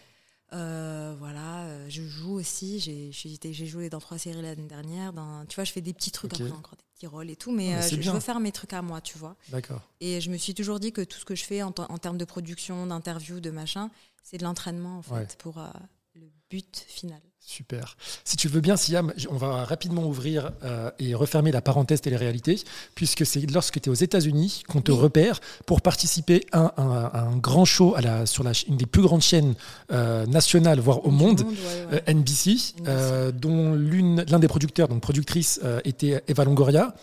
[0.54, 2.80] Euh, voilà, je joue aussi.
[2.80, 5.14] J'ai joué dans trois séries l'année dernière.
[5.14, 7.52] Dans, tu vois, je fais des petits trucs après, encore des petits rôles et tout.
[7.52, 9.36] Mais, Ah, mais je, veux faire mes trucs à moi, tu vois.
[9.50, 9.82] D'accord.
[10.00, 11.98] Et je me suis toujours dit que tout ce que je fais en, te- en
[12.00, 13.92] termes de production, d'interview, de machin,
[14.24, 15.28] c'est de l'entraînement, en fait, Ouais.
[15.38, 15.68] pour euh,
[16.16, 17.22] le but final.
[17.50, 17.98] Super.
[18.24, 22.60] Si tu veux bien, Siam, on va rapidement ouvrir euh, et refermer la parenthèse télé-réalité,
[22.94, 25.00] puisque c'est lorsque tu es aux États-Unis qu'on te Oui.
[25.00, 28.86] repère pour participer à un, à un grand show à la, sur la, une des
[28.86, 29.56] plus grandes chaînes
[29.92, 31.48] euh, nationales, voire au monde, ouais,
[31.92, 32.04] ouais.
[32.08, 32.76] euh, NBC,
[33.34, 36.94] dont l'un des producteurs, donc productrice, était Eva Longoria.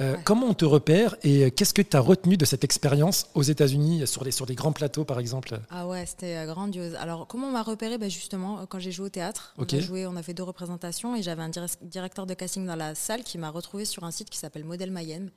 [0.00, 0.20] Euh, Ouais.
[0.24, 4.06] Comment on te repère et qu'est-ce que tu as retenu de cette expérience aux États-Unis,
[4.06, 5.58] sur les, sur des grands plateaux par exemple?
[5.70, 6.94] Ah ouais, c'était euh, grandiose.
[6.94, 7.98] Alors, comment on m'a repéré?
[7.98, 10.44] Ben Justement, euh, quand j'ai joué au théâtre, on, a joué, on a fait deux
[10.44, 14.04] représentations et j'avais un dir- directeur de casting dans la salle qui m'a retrouvé sur
[14.04, 15.32] un site qui s'appelle Modèle Mayenne.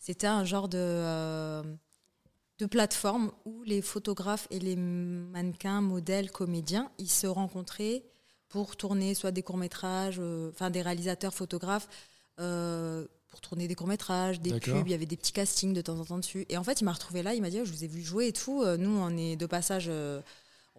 [0.00, 1.62] C'était un genre de, euh,
[2.58, 8.02] de plateformes où les photographes et les mannequins, modèles, comédiens, ils se rencontraient
[8.48, 11.86] pour tourner soit des courts-métrages, euh, enfin des réalisateurs, photographes,
[12.40, 15.98] euh, pour tourner des courts-métrages, des pubs, il y avait des petits castings de temps
[15.98, 16.46] en temps dessus.
[16.48, 18.02] Et en fait, il m'a retrouvé là, il m'a dit, oh, je vous ai vu
[18.02, 18.62] jouer et tout.
[18.62, 19.90] Euh, nous, on est de passage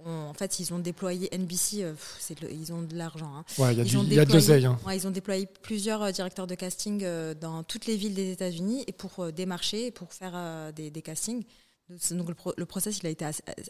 [0.06, 1.94] en fait, ils ont déployé NBC, euh,
[2.50, 3.34] ils ont de l'argent.
[3.36, 3.46] Hein.
[3.72, 3.78] il
[4.14, 4.66] y a, de l'oseille.
[4.66, 4.80] Hein.
[4.94, 8.84] ils ont déployé plusieurs euh, directeurs de casting euh, dans toutes les villes des États-Unis
[8.88, 11.44] et pour démarcher pour faire des, castings.
[12.12, 13.26] Donc le, process, il a été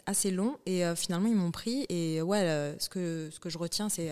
[0.06, 1.86] assez, long et finalement ils m'ont pris.
[1.88, 4.10] Et ouais, ce que ce que je retiens, c'est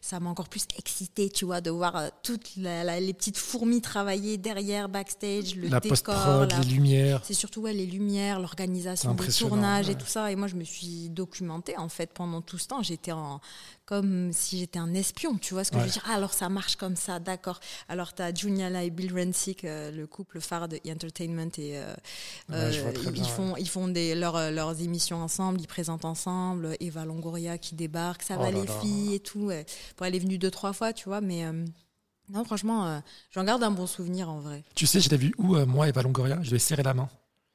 [0.00, 4.36] ça m'a encore plus excité, tu vois, de voir euh, toutes les petites fourmis travailler
[4.36, 6.14] derrière, backstage, le la décor.
[6.14, 7.20] La, les lumières.
[7.24, 10.30] C'est surtout ouais, les lumières, l'organisation des tournages et tout ça.
[10.30, 12.82] Et moi, je me suis documentée, en fait, pendant tout ce temps.
[12.82, 13.40] J'étais en,
[13.88, 16.04] comme si j'étais un espion, tu vois ce que je veux dire?
[16.06, 17.58] Ah, Alors ça marche comme ça, d'accord.
[17.88, 21.78] Alors tu as Juniala et Bill Rensick, euh, le couple phare de e Entertainment, et
[21.78, 22.70] euh,
[23.14, 26.76] ils, font, ils font des, leurs émissions ensemble, ils présentent ensemble.
[26.80, 29.50] Eva Longoria qui débarque, ça oh va les filles et tout.
[29.96, 31.46] Pour elle est venue deux, trois fois, tu vois, mais.
[31.46, 31.64] Euh,
[32.30, 34.64] non, franchement, j'en garde un bon souvenir en vrai.
[34.74, 36.38] Tu sais, je l'ai vu où, moi, Eva Longoria?
[36.42, 37.08] Je lui ai serré la main.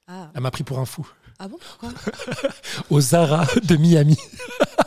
[0.08, 0.32] Ah.
[0.34, 1.08] Elle m'a pris pour un fou.
[1.38, 1.89] Ah bon Pourquoi?
[2.89, 4.17] Au Zara de Miami.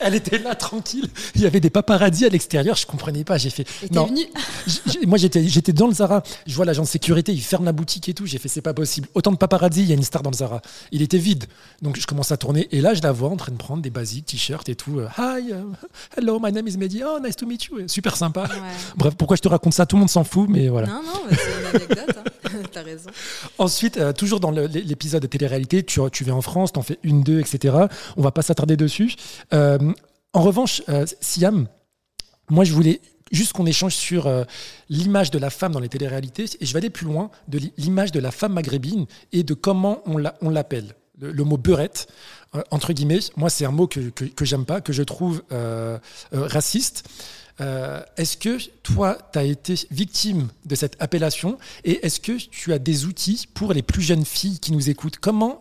[0.00, 1.08] Elle était là tranquille.
[1.34, 2.76] Il y avait des paparazzis à l'extérieur.
[2.76, 3.38] Je comprenais pas.
[3.38, 3.66] J'ai fait.
[3.92, 4.08] non.
[5.06, 6.22] moi j'étais j'étais dans le Zara.
[6.46, 7.32] Je vois l'agent de sécurité.
[7.32, 8.26] Il ferme la boutique et tout.
[8.26, 9.08] J'ai fait c'est pas possible.
[9.14, 9.82] Autant de paparazzi.
[9.82, 10.62] Il y a une star dans le Zara.
[10.92, 11.44] Il était vide.
[11.82, 13.90] Donc je commence à tourner et là je la vois en train de prendre des
[13.90, 15.00] basiques, t-shirts et tout.
[15.18, 15.54] Hi, uh,
[16.16, 17.02] hello, my name is Mehdi.
[17.04, 17.88] Oh, nice to meet you.
[17.88, 18.48] Super sympa.
[18.96, 19.86] Bref, pourquoi je te raconte ça?
[19.86, 20.88] Tout le monde s'en fout, mais voilà.
[20.88, 22.16] Non non, c'est une anecdote.
[22.16, 22.28] Hein.
[22.72, 23.10] T'as raison.
[23.58, 27.22] Ensuite, euh, toujours dans l'épisode de télé-réalité, tu, tu vas en France, t'en fais une,
[27.22, 27.76] deux, etc.
[28.16, 29.14] On va pas s'attarder dessus.
[29.52, 29.67] Euh,
[30.32, 31.66] en revanche, euh, Siam,
[32.50, 33.00] moi je voulais
[33.32, 34.44] juste qu'on échange sur euh,
[34.88, 38.12] l'image de la femme dans les téléréalités, et je vais aller plus loin, de l'image
[38.12, 40.94] de la femme maghrébine et de comment on l'appelle.
[41.20, 42.06] Le, mot beurette,
[42.54, 45.42] euh, entre guillemets, moi c'est un mot que, que, j'aime pas, que je trouve
[46.30, 47.08] raciste.
[47.58, 52.78] est-ce que toi, tu as été victime de cette appellation et est-ce que tu as
[52.78, 55.18] des outils pour les plus jeunes filles qui nous écoutent?
[55.18, 55.60] Comment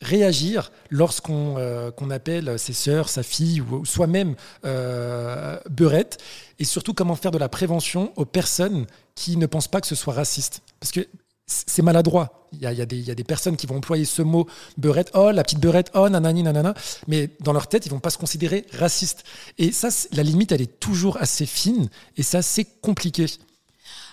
[0.00, 6.18] réagir lorsqu'on euh, qu'on appelle ses sœurs, sa fille ou, soi-même euh, beurette
[6.58, 9.94] et surtout comment faire de la prévention aux personnes qui ne pensent pas que ce
[9.94, 10.62] soit raciste.
[10.80, 11.06] Parce que
[11.46, 12.48] c'est maladroit.
[12.52, 14.04] Il y, a, il, y a des, il y, a, des, personnes qui vont employer
[14.04, 14.46] ce mot
[14.78, 16.74] beurette, oh la petite beurette, oh nanani nanana,
[17.06, 19.24] mais dans leur tête, ils vont pas se considérer racistes.
[19.58, 23.26] Et ça, la limite, elle est toujours assez fine et c'est assez compliqué.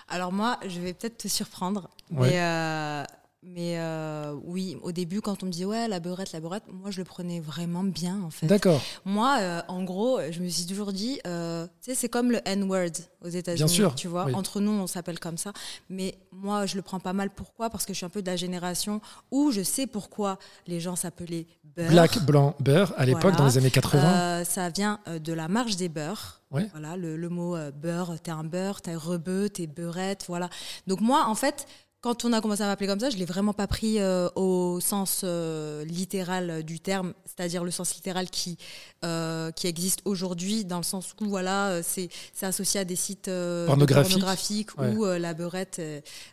[0.08, 3.04] Alors moi, je vais peut-être te surprendre, mais euh,
[3.46, 6.90] mais euh, oui, au début, quand on me disait ouais, la beurette, la beurette, moi
[6.90, 8.46] je le prenais vraiment bien en fait.
[8.46, 8.80] D'accord.
[9.04, 12.40] Moi, euh, en gros, je me suis toujours dit, euh, tu sais, c'est comme le
[12.46, 12.90] N-word
[13.22, 13.68] aux États-Unis.
[13.68, 13.94] sûr.
[13.94, 15.52] Tu vois, entre nous, on s'appelle comme ça.
[15.90, 17.30] Mais moi, je le prends pas mal.
[17.30, 17.68] Pourquoi?
[17.68, 20.96] Parce que je suis un peu de la génération où je sais pourquoi les gens
[20.96, 21.90] s'appelaient beurre.
[21.90, 24.44] Black, blanc, beurre, à l'époque, dans les années 80.
[24.44, 26.40] ça vient de la marche des beurs.
[26.50, 30.48] Voilà, le, le mot beurre, t'es un beurre, t'es rebeu, t'es beurette, voilà.
[30.86, 31.66] Donc moi, en fait,
[32.04, 34.78] quand on a commencé à m'appeler comme ça, je l'ai vraiment pas pris euh, au
[34.78, 38.58] sens euh, littéral du terme, c'est-à-dire le sens littéral qui
[39.06, 42.10] euh, qui existe aujourd'hui, dans le sens où voilà, c'est
[42.42, 43.30] associé à des sites
[43.66, 45.80] pornographiques, où la beurette,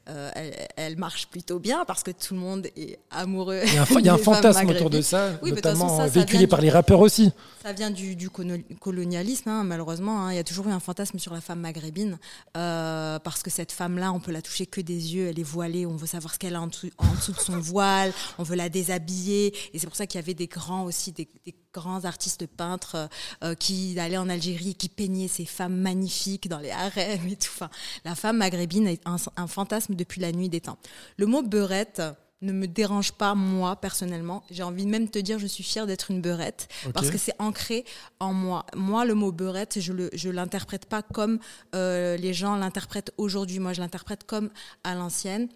[0.05, 3.61] elle, elle, marche plutôt bien parce que tout le monde est amoureux.
[3.65, 6.69] Il y a un, y a un fantasme autour de ça, notamment véhiculé par les
[6.69, 7.31] rappeurs aussi.
[7.63, 10.25] Ça vient du, du colonialisme, hein, malheureusement.
[10.25, 10.33] Hein.
[10.33, 12.17] Il y a toujours eu un fantasme sur la femme maghrébine
[12.53, 16.07] parce que cette femme-là, on peut la toucher que des yeux, elle est on veut
[16.07, 19.55] savoir ce qu'elle a en dessous, de son voile, on veut la déshabiller.
[19.73, 21.27] Et c'est pour ça qu'il y avait des grands aussi, des,
[21.73, 23.09] grands artistes peintres
[23.43, 27.51] euh, qui allaient en Algérie, qui peignaient ces femmes magnifiques dans les harems et tout.
[27.53, 27.69] Enfin,
[28.03, 30.77] la femme maghrébine est un, fantasme depuis la nuit des temps.
[31.17, 32.01] Le mot beurette
[32.41, 34.43] ne me dérange pas moi personnellement.
[34.49, 37.35] J'ai envie de même te dire je suis fière d'être une beurette parce que c'est
[37.39, 37.85] ancré
[38.19, 38.65] en moi.
[38.75, 41.39] Moi le mot beurette je le je l'interprète pas comme
[41.75, 43.59] euh, les gens l'interprètent aujourd'hui.
[43.59, 44.49] Moi je l'interprète comme
[44.83, 45.47] à l'ancienne.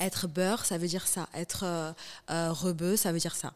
[0.00, 1.28] Être beurre ça veut dire ça.
[1.34, 1.92] Être euh,
[2.30, 3.52] euh, rebeu ça veut dire ça.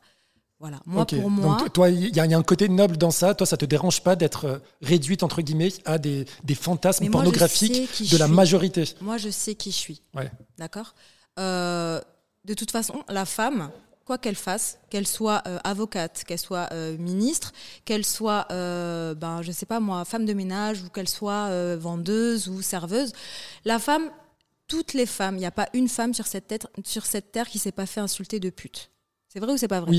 [0.58, 0.78] Voilà.
[0.84, 1.56] Moi, pour moi.
[1.56, 3.34] Donc, toi, il y, a un côté noble dans ça.
[3.34, 8.18] Toi, ça te dérange pas d'être réduite, entre guillemets, à des, des fantasmes pornographiques de
[8.18, 8.84] la majorité.
[9.00, 10.02] Moi, je sais qui je suis.
[10.14, 10.30] Ouais.
[10.58, 10.94] D'accord?
[12.44, 13.70] De toute façon, la femme,
[14.04, 17.52] quoi qu'elle fasse, qu'elle soit euh, avocate, qu'elle soit euh, ministre,
[17.84, 22.48] qu'elle soit, euh, ben, je sais pas moi, femme de ménage ou qu'elle soit vendeuse
[22.48, 23.12] ou serveuse,
[23.64, 24.10] la femme,
[24.66, 27.48] toutes les femmes, il n'y a pas une femme sur cette, tête, sur cette terre
[27.48, 28.90] qui s'est pas fait insulter de pute.
[29.28, 29.92] C'est vrai ou c'est pas vrai?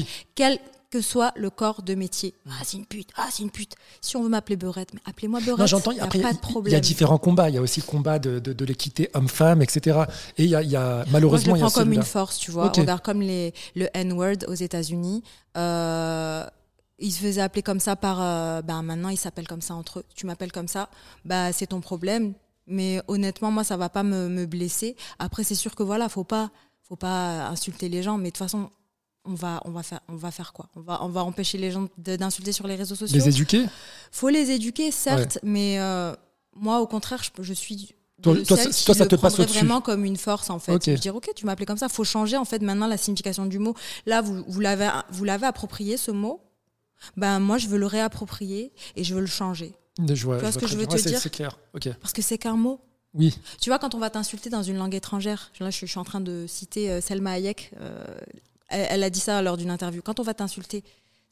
[0.91, 2.36] Que soit le corps de métier.
[2.47, 3.73] Ah, c'est une pute, ah, c'est une pute.
[4.01, 5.60] Si on veut m'appeler Beurette, mais appelez-moi Beurette.
[5.60, 5.91] Non, j'entends.
[5.91, 7.49] il y a Après, pas de il- il y a différents combats.
[7.49, 10.01] Il y a aussi le combat de, de, de l'équité homme-femme, etc.
[10.38, 11.93] Et il y a, y a Moi, je malheureusement, le il y a prends comme
[11.93, 12.69] une force, tu vois.
[12.69, 15.23] Regarde comme les, le N-word aux États-Unis.
[15.58, 16.45] Euh,
[16.99, 18.21] ils se faisaient appeler comme ça par.
[18.21, 20.06] euh, ben maintenant, ils s'appellent comme ça entre eux.
[20.13, 20.89] Tu m'appelles comme ça,
[21.25, 22.34] bah c'est ton problème.
[22.67, 24.95] Mais honnêtement, moi, ça va pas me, me blesser.
[25.19, 26.51] Après, c'est sûr que voilà, faut pas,
[26.88, 28.17] faut pas insulter les gens.
[28.17, 28.69] Mais de toute façon,
[29.25, 30.67] on va, on va faire, on va faire quoi?
[30.75, 33.17] On va, on va empêcher les gens d'insulter sur les réseaux sociaux.
[33.17, 33.65] Les éduquer?
[34.12, 36.13] Faut les éduquer, certes, mais euh,
[36.55, 37.93] moi, au contraire, je, je suis.
[38.21, 39.57] Toi- toi, toi, ça te passe au-dessus.
[39.57, 40.73] vraiment comme une force en fait.
[40.73, 40.84] Ok.
[40.86, 41.89] Je dire ok, tu m'appelais comme ça.
[41.89, 43.73] Faut changer en fait maintenant la signification du mot.
[44.05, 46.39] Là, vous, vous l'avez vous l'avez approprié ce mot?
[47.17, 50.67] Ben moi, je veux le réapproprier et je veux le changer Je vois, ce que
[50.67, 50.95] je veux bien.
[50.97, 51.19] te Ouais, dire?
[51.19, 51.57] C'est clair.
[51.73, 51.89] Ok.
[51.99, 52.79] parce que c'est qu'un mot.
[53.15, 53.36] Oui.
[53.60, 55.99] Tu vois, quand on va t'insulter dans une langue étrangère, là, je, suis- je suis
[55.99, 58.05] en train de citer euh, Selma Hayek, euh,
[58.71, 60.01] elle, elle a dit ça lors d'une interview.
[60.01, 60.84] Quand on va t'insulter,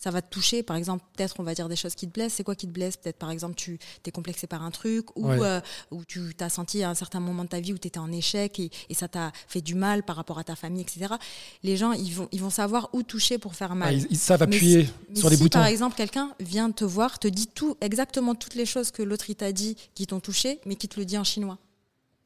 [0.02, 0.64] ça va te toucher.
[0.64, 2.36] Par exemple, peut-être on va dire des choses qui te blessent.
[2.36, 2.96] C'est quoi qui te blesse?
[2.96, 5.38] Peut-être, par exemple, tu t'es complexé par un truc ou, Ouais.
[5.42, 5.60] euh,
[5.92, 8.10] ou tu t'as senti à un certain moment de ta vie où tu étais en
[8.12, 11.16] échec et, et ça t'a fait du mal par rapport à ta famille, etc.
[11.64, 13.90] Les gens, ils vont, ils vont savoir où toucher pour faire mal.
[13.90, 15.60] Ah, ils, ils savent Mais appuyer si- mais sur les si, boutons.
[15.60, 19.30] par exemple, quelqu'un vient te voir, te dit tout, exactement toutes les choses que l'autre
[19.30, 21.58] il t'a dit qui t'ont touché, mais qui te le dit en chinois.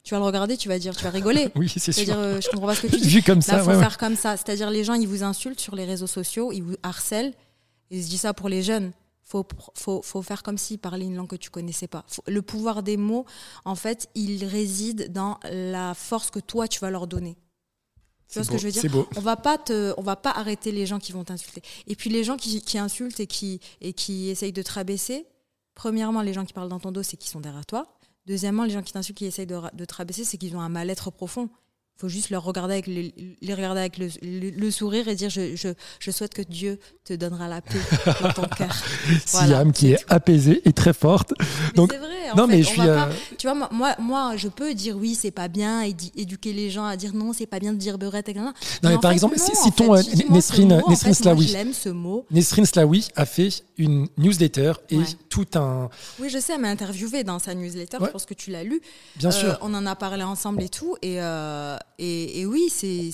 [0.04, 1.50] Tu vas le regarder, tu vas dire, tu vas rigoler.
[1.56, 2.04] Oui, c'est sûr.
[2.06, 3.08] dire, euh, je comprends pas ce que tu dis.
[3.10, 3.82] Vu comme Là, ça, faut ouais, ouais.
[3.82, 4.36] faire comme ça.
[4.38, 7.34] C'est-à-dire, les gens, ils vous insultent sur les réseaux sociaux, ils vous harcèlent.
[7.90, 8.92] Et je dis ça pour les jeunes.
[9.24, 12.04] Faut, faut, faut faire comme s'ils parlaient une langue que tu connaissais pas.
[12.08, 13.26] Faut- le pouvoir des mots,
[13.64, 17.38] en fait, il réside dans la force que toi, tu vas leur donner.
[18.28, 19.08] Tu vois ce que je veux dire beau.
[19.16, 21.62] on va pas te, on va pas arrêter les gens qui vont t'insulter.
[21.88, 25.26] Et puis les gens qui, qui insultent et qui et qui essayent de te rabaisser.
[25.76, 27.88] Premièrement, les gens qui parlent dans ton dos, c'est qu'ils sont derrière toi.
[28.26, 31.12] Deuxièmement, les gens qui t'insultent, qui essayent de, te rabaisser, c'est qu'ils ont un mal-être
[31.12, 31.50] profond.
[31.98, 35.16] Il faut juste leur regarder avec le, les regarder avec le, le- le sourire et
[35.16, 37.78] dire je, je, je souhaite que Dieu te donnera la paix
[38.22, 38.76] dans ton cœur.
[39.32, 41.34] Voilà, Siam qui est apaisée et très forte.
[41.40, 42.23] Mais Donc, c'est vrai.
[42.34, 42.78] En non, fait, mais je suis.
[42.78, 46.54] pas- euh, tu vois, moi, moi, je peux dire oui, c'est pas bien, et éduquer
[46.54, 48.44] les gens à dire non, c'est pas bien de dire beurette, etc.
[48.84, 49.84] Non, mais par fait, exemple, si- fait.
[49.90, 50.82] euh, Nesrine-.
[50.88, 52.26] Je l'aime ce mot.
[52.32, 55.04] Nesrine Slaoui a fait une newsletter et Ouais.
[55.30, 55.90] tout un.
[56.20, 58.08] Oui, je sais, elle m'a interviewé dans sa newsletter, Ouais.
[58.08, 58.82] je pense que tu l'as lu.
[59.16, 59.58] Bien Euh, sûr.
[59.62, 60.96] On en a parlé ensemble et tout.
[61.02, 63.12] Et, euh, et, et oui, c'est,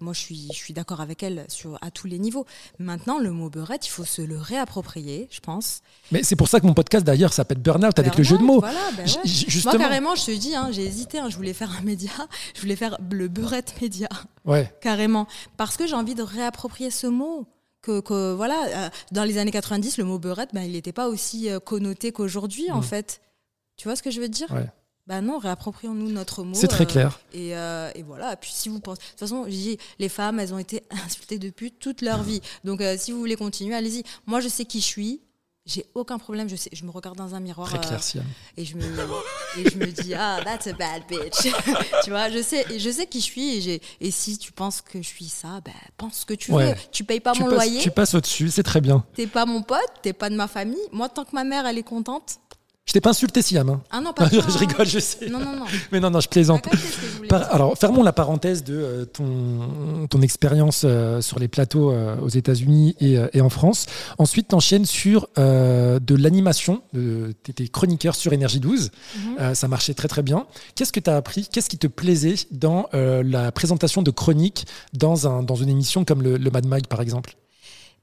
[0.00, 2.46] moi, je suis, je suis d'accord avec elle sur, à tous les niveaux.
[2.78, 5.80] Maintenant, le mot beurette, il faut se le réapproprier, je pense.
[6.10, 8.60] Mais c'est pour ça que mon podcast d'ailleurs s'appelle Burnout avec le jeu de mots.
[8.60, 9.62] Voilà, ben ouais.
[9.64, 11.18] Moi, carrément, je te dis, hein, j'ai hésité.
[11.18, 12.10] hein, je voulais faire un média.
[12.54, 14.08] Je voulais faire le beurette média.
[14.44, 14.72] Ouais.
[14.80, 15.26] Carrément.
[15.56, 17.46] Parce que j'ai envie de réapproprier ce mot.
[17.82, 21.08] Que, que, voilà, euh, dans les années 90, le mot beurette, ben, il n'était pas
[21.08, 22.82] aussi euh, connoté qu'aujourd'hui, en Mm.
[22.84, 23.20] fait.
[23.76, 24.46] Tu vois ce que je veux dire?
[24.52, 24.66] Ouais.
[25.08, 26.54] Ben non, réapproprions-nous notre mot.
[26.54, 27.20] C'est très euh, clair.
[27.32, 28.36] Et, euh, et voilà.
[28.36, 31.38] Puis si vous pensez, de toute façon, je dis, les femmes, elles ont été insultées
[31.38, 32.40] depuis toute leur vie.
[32.64, 34.04] Donc euh, si vous voulez continuer, allez-y.
[34.26, 35.20] Moi, je sais qui je suis.
[35.64, 36.48] J'ai aucun problème.
[36.48, 37.68] Je sais, je me regarde dans un miroir.
[37.68, 38.24] Très euh, clair,
[38.56, 41.52] et je me et je me dis ah that's a bad bitch
[42.04, 45.06] tu vois je sais je sais qui je suis et si tu penses que je
[45.06, 46.72] suis ça ben pense ce que tu Ouais.
[46.72, 49.04] veux tu payes pas Tu mon passes, loyer tu passes au-dessus, c'est très bien.
[49.14, 51.78] t'es pas mon pote t'es pas de ma famille moi tant que ma mère elle
[51.78, 52.38] est contente
[52.84, 53.68] Je t'ai pas insulté, Siam.
[53.68, 53.80] hein.
[53.92, 55.28] ah non pas je toi, rigole, je sais.
[55.30, 56.68] non non non Mais non, non, je plaisante.
[57.28, 62.16] Par- alors, fermons la parenthèse de euh, ton, ton expérience euh, sur les plateaux euh,
[62.20, 63.86] aux États-Unis et, et en France.
[64.18, 66.82] Ensuite, tu enchaînes sur de l'animation.
[66.92, 68.90] Tu étais chroniqueur sur Énergie 12.
[69.38, 69.54] Mhm.
[69.54, 70.46] Ça marchait très, très bien.
[70.74, 71.46] Qu'est-ce que tu as appris?
[71.50, 76.22] Qu'est-ce qui te plaisait dans la présentation de chroniques dans, un, dans une émission comme
[76.22, 77.36] le, le Mad Mag, par exemple?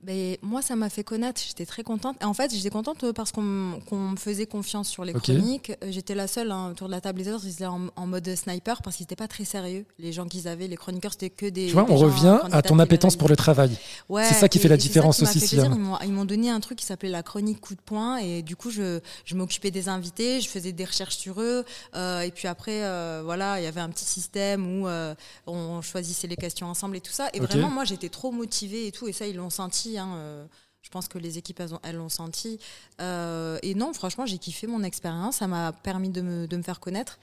[0.02, 1.42] Ben, moi, ça m'a fait connaître.
[1.46, 2.16] J'étais très contente.
[2.22, 5.72] Et en fait, j'étais contente euh, parce qu'on me faisait confiance sur les chroniques.
[5.84, 7.20] Euh, J'étais la seule hein, autour de la table.
[7.20, 9.86] Les autres, ils étaient en, en mode sniper parce qu'ils n'étaient pas très sérieux.
[10.00, 11.68] Les gens qu'ils avaient, les chroniqueurs, c'était que des.
[11.68, 13.72] Tu vois, des on revient à ton appétence pour le travail.
[14.08, 15.58] Ouais, C'est ça qui et- fait la différence qui aussi, fait.
[16.06, 18.18] Ils m'ont- donné un truc qui s'appelait la chronique coup de poing.
[18.20, 21.66] Et du coup, je, je m'occupais des invités, je faisais des recherches sur eux.
[21.96, 25.14] euh, et puis après, euh, voilà, il y avait un petit système où euh,
[25.46, 27.28] on choisissait les questions ensemble et tout ça.
[27.34, 29.08] Et vraiment, moi, j'étais trop motivée et tout.
[29.10, 29.88] Et ça, ils l'ont senti.
[29.97, 30.45] Hein, euh,
[30.82, 32.60] je pense que les équipes, elles ont- elles l'ont senti.
[33.02, 35.38] Euh, et non, franchement, j'ai kiffé mon expérience.
[35.38, 37.19] Ça m'a permis de me, de me faire connaître.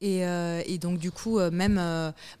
[0.00, 1.80] Et, euh, et donc, du coup, même,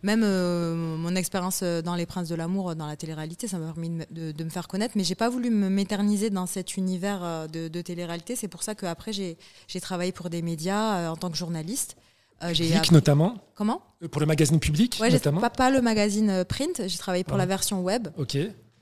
[0.02, 3.88] même euh, mon expérience dans Les Princes de l'amour, dans la télé-réalité, ça m'a permis
[3.88, 4.94] de, me- de- de me faire connaître.
[4.96, 8.36] Mais j'ai pas voulu me m'éterniser dans cet univers de, télé-réalité.
[8.36, 11.96] C'est pour ça qu'après, j'ai travaillé pour des médias en tant que journaliste.
[12.42, 13.80] Euh, Public, notamment Comment?
[14.10, 16.82] Pour le magazine public, Ouais, notamment pas, pas le magazine print.
[16.86, 18.08] J'ai travaillé pour la version web.
[18.18, 18.36] Ok.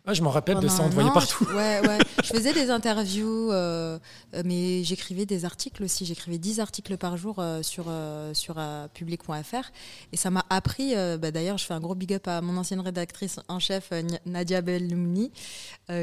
[0.04, 1.44] Ah, je m'en rappelle de ça, on te voyait partout.
[1.44, 1.98] Ouais, ouais.
[2.24, 4.00] je faisais des interviews, euh,
[4.34, 6.04] euh, mais j'écrivais des articles aussi.
[6.04, 7.84] J'écrivais 10 articles par jour euh, sur,
[8.32, 8.60] sur
[8.94, 9.70] public.fr.
[10.10, 12.80] Et ça m'a appris, bah, d'ailleurs, je fais un gros big up à mon ancienne
[12.80, 13.92] rédactrice en chef,
[14.26, 15.30] Nadia Belloumni,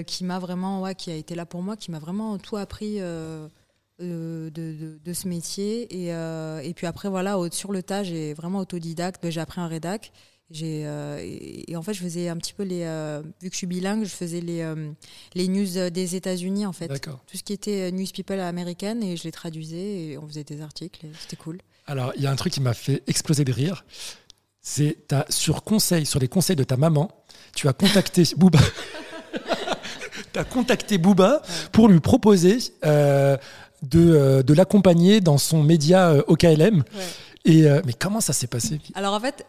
[0.07, 2.99] qui m'a vraiment, ouais, qui a été là pour moi, qui m'a vraiment tout appris.
[2.99, 6.07] De, de, de, ce métier et,
[6.65, 10.13] et puis après voilà sur le tas j'ai vraiment autodidacte bah, j'ai appris un rédac
[10.51, 13.57] j'ai euh, et, en fait je faisais un petit peu les euh, vu que je
[13.57, 14.89] suis bilingue je faisais les euh,
[15.35, 16.87] les news des États-Unis en fait.
[16.87, 20.61] Tout ce qui était news people américaine et je les traduisais et on faisait des
[20.61, 21.59] articles c'était cool.
[21.85, 23.85] Alors il y a un truc qui m'a fait exploser de rire.
[24.61, 24.97] C'est
[25.29, 27.11] sur conseil sur les conseils de ta maman
[27.55, 28.59] tu as contacté Booba.
[30.33, 33.39] Tu as contacté Booba pour lui proposer de,
[33.81, 36.83] de l'accompagner dans son média OKLM
[37.45, 38.79] Et mais comment ça s'est passé?
[38.93, 39.43] Alors en fait,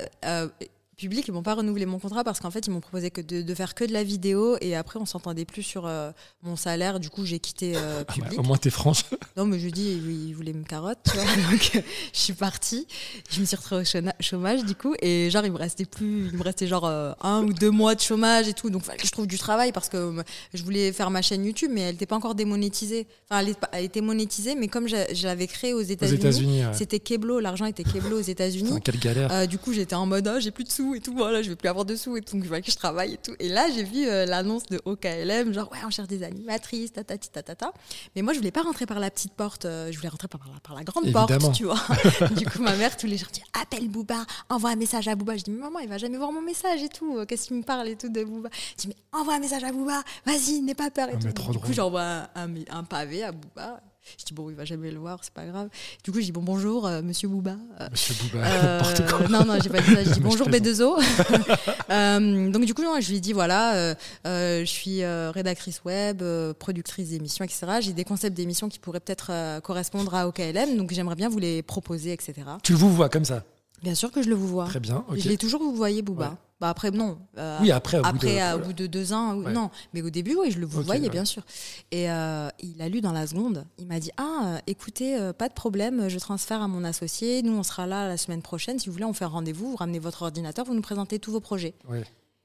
[1.00, 3.54] public, ils m'ont pas renouvelé mon contrat parce qu'en fait, ils m'ont proposé que de,
[3.54, 6.10] faire que de la vidéo et après, on s'entendait plus sur euh,
[6.42, 7.00] mon salaire.
[7.00, 9.04] Du coup, j'ai quitté euh, ah bah, au moins, t'es franche.
[9.36, 9.92] Non, mais je dis,
[10.28, 10.98] ils voulaient me carotte,
[11.50, 11.80] donc euh,
[12.12, 12.86] je suis partie.
[13.30, 16.36] Je me suis retrouvée au chômage, du coup, et genre, il me restait plus, il
[16.36, 18.68] me restait genre un ou deux mois de chômage et tout.
[18.68, 21.70] Donc, fallait que je trouve du travail parce que je voulais faire ma chaîne YouTube,
[21.72, 23.06] mais elle n'était pas encore démonétisée.
[23.30, 27.84] Enfin, elle, était monétisée, mais comme je, l'avais créée aux États-Unis, c'était Keblo, l'argent était
[27.84, 28.80] Keblo aux États-Unis.
[28.84, 29.48] Quelle galère.
[29.48, 31.56] du coup, j'étais en mode, oh, j'ai plus de sous et tout, voilà, je vais
[31.56, 33.32] plus avoir de sous et tout, donc je vois que je travaille et tout.
[33.38, 37.04] Et là, j'ai vu euh, l'annonce de OKLM, genre, ouais, on cherche des animatrices, ta
[37.04, 37.72] ta
[38.14, 40.40] Mais moi, je voulais pas rentrer par la petite porte, euh, je voulais rentrer par
[40.52, 41.80] la, par la grande porte, tu vois.
[42.36, 45.36] du coup, ma mère, tous les jours, dit, appelle Booba, envoie un message à Booba.
[45.36, 47.62] Je dis, maman, il va jamais voir mon message et tout, euh, qu'est-ce qu'il me
[47.62, 48.48] parle et tout de Booba?
[48.76, 51.52] Je dis, mais envoie un message à Booba, vas-y, n'aie pas peur et ah, tout.
[51.52, 53.80] Du coup, j'envoie un, un pavé à Booba.
[54.18, 55.68] Je dis, bon, il va jamais le voir, c'est pas grave.
[56.04, 57.56] Du coup, je dis, bon, bonjour, euh, monsieur Bouba.
[57.90, 60.04] Monsieur Bouba, euh, Non, non, j'ai pas dit ça.
[60.04, 61.02] Je dis, bonjour, B2O.
[61.90, 63.94] euh, donc, du coup, je lui ai dit, voilà,
[64.24, 66.22] je suis rédactrice web,
[66.58, 67.66] productrice d'émissions, etc.
[67.80, 71.62] J'ai des concepts d'émissions qui pourraient peut-être correspondre à OKLM, donc j'aimerais bien vous les
[71.62, 72.34] proposer, etc.
[72.62, 73.44] Tu le vous vois comme ça?
[73.82, 74.66] Bien sûr que je le vous vois.
[74.66, 75.04] Très bien.
[75.14, 76.36] Je l'ai toujours vous voyez, Bouba.
[76.60, 77.18] Bah après, non.
[77.38, 79.70] Euh, oui, après, au, après, bout, de, au bout de deux ans, non.
[79.94, 81.42] Mais au début, oui, je le voyais, bien sûr.
[81.90, 83.64] Et euh, il a lu dans la seconde.
[83.78, 87.42] Il m'a dit Ah, euh, écoutez, pas de problème, je transfère à mon associé.
[87.42, 88.78] Nous, on sera là la semaine prochaine.
[88.78, 89.70] Si vous voulez, on fait un rendez-vous.
[89.70, 91.74] Vous ramenez votre ordinateur, vous nous présentez tous vos projets.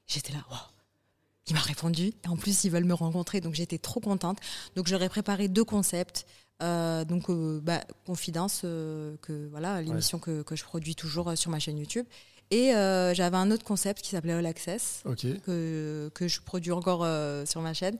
[0.06, 0.38] J'étais là,
[1.48, 2.12] Il m'a répondu.
[2.24, 3.42] Et en plus, ils veulent me rencontrer.
[3.42, 4.38] Donc, j'étais trop contente.
[4.76, 6.26] Donc, j'aurais préparé deux concepts.
[6.60, 7.30] donc,
[7.62, 12.06] bah, Confidence, que voilà, l'émission que, que, je produis toujours sur ma chaîne YouTube.
[12.52, 15.02] Et euh, j'avais un autre concept qui s'appelait All Access,
[15.44, 17.96] que, que je produis encore euh, sur ma chaîne.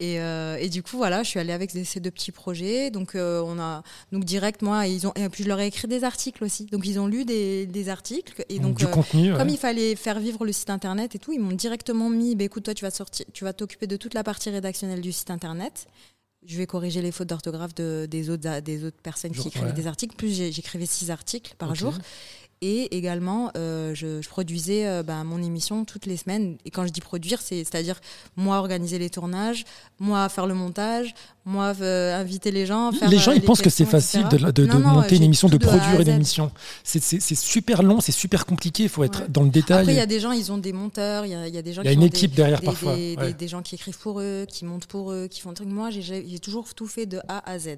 [0.00, 2.90] Et, euh, et, du coup, voilà, je suis allée avec ces deux petits projets.
[2.90, 6.02] Donc, on a, donc direct, moi, ils ont, et puis je leur ai écrit des
[6.02, 6.66] articles aussi.
[6.66, 8.44] Donc, ils ont lu des, des articles.
[8.48, 11.40] Et donc, du contenu, comme il fallait faire vivre le site internet et tout, ils
[11.40, 14.24] m'ont directement mis, bah, écoute, toi, tu vas sortir, tu vas t'occuper de toute la
[14.24, 15.86] partie rédactionnelle du site internet
[16.46, 19.86] je vais corriger les fautes d'orthographe de, des, autres, des autres personnes qui écrivaient des
[19.86, 20.14] articles.
[20.16, 21.94] Plus j'écrivais six articles par jour.
[22.62, 26.56] Et également, euh, je, produisais euh, bah, mon émission toutes les semaines.
[26.64, 28.00] Et quand je dis produire, c'est-à-dire
[28.34, 29.64] moi organiser les tournages,
[30.00, 31.14] moi faire le montage,
[31.44, 32.92] moi euh, inviter les gens.
[32.92, 36.00] Faire, les gens, ils pensent que c'est facile de, de, monter une émission, de produire
[36.00, 36.50] une émission.
[36.82, 37.00] C'est
[37.34, 38.84] super long, c'est super compliqué.
[38.84, 39.80] Il faut être dans le détail.
[39.80, 41.26] Après, il y a des gens, ils ont des monteurs.
[41.26, 41.82] Il y a, y a, des gens.
[41.82, 42.96] Il y a une équipe derrière parfois.
[42.96, 45.68] Des, des, gens qui écrivent pour eux, qui montent pour eux, qui font des trucs.
[45.68, 47.76] Moi, j'ai toujours tout fait de A à Z.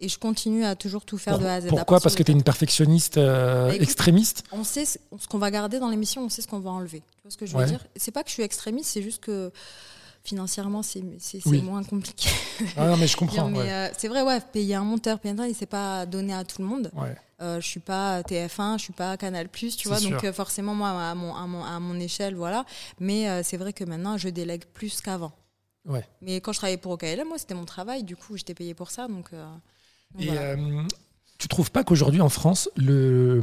[0.00, 1.68] Et je continue à toujours tout faire de A à Z.
[1.68, 4.42] Pourquoi Parce que tu es une perfectionniste euh, bah, extrémiste?
[4.50, 7.00] On sait ce qu'on va garder dans l'émission, on sait ce qu'on va enlever.
[7.16, 7.84] Tu vois ce que je veux dire?
[7.96, 9.52] C'est pas que je suis extrémiste, c'est juste que
[10.24, 11.02] financièrement, c'est
[11.62, 12.30] moins compliqué.
[12.76, 13.52] Ah non, mais je comprends.
[13.54, 16.68] Euh, c'est vrai, ouais, payer un monteur, payer un c'est pas donné à tout le
[16.68, 16.90] monde.
[16.94, 17.14] Ouais.
[17.42, 20.90] Euh, je suis pas TF1, je suis pas Canal+, tu vois, donc euh, forcément moi
[20.90, 22.64] à mon, à mon, à mon échelle, voilà.
[23.00, 25.32] Mais c'est vrai que maintenant je délègue plus qu'avant.
[25.84, 26.06] Ouais.
[26.22, 28.90] Mais quand je travaillais pour OKLM, moi c'était mon travail, du coup j'étais payé pour
[28.90, 29.30] ça, donc.
[30.18, 30.82] Et euh,
[31.38, 33.42] tu trouves pas qu'aujourd'hui en France, le,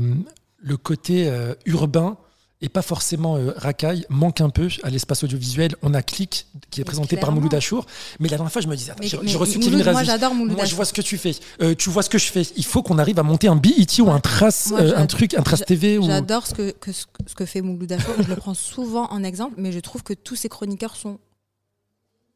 [0.60, 2.18] le côté euh, urbain
[2.64, 5.76] et pas forcément euh, racaille manque un peu à l'espace audiovisuel?
[5.82, 7.86] On a Click qui est présenté par Mouloud Achour,
[8.20, 9.92] mais la dernière fois je me disais, j'ai reçu Kevin Razi.
[9.92, 11.36] Moi j'adore Mouloud Moi je vois ce que tu fais,
[11.78, 12.44] tu vois ce que je fais.
[12.56, 15.66] Il faut qu'on arrive à monter un BET ou un trace, un truc, un trace
[15.66, 16.00] TV.
[16.02, 18.14] J'adore ce que, ce que fait Mouloud Achour.
[18.20, 21.20] je le prends souvent en exemple, mais je trouve que tous ces chroniqueurs sont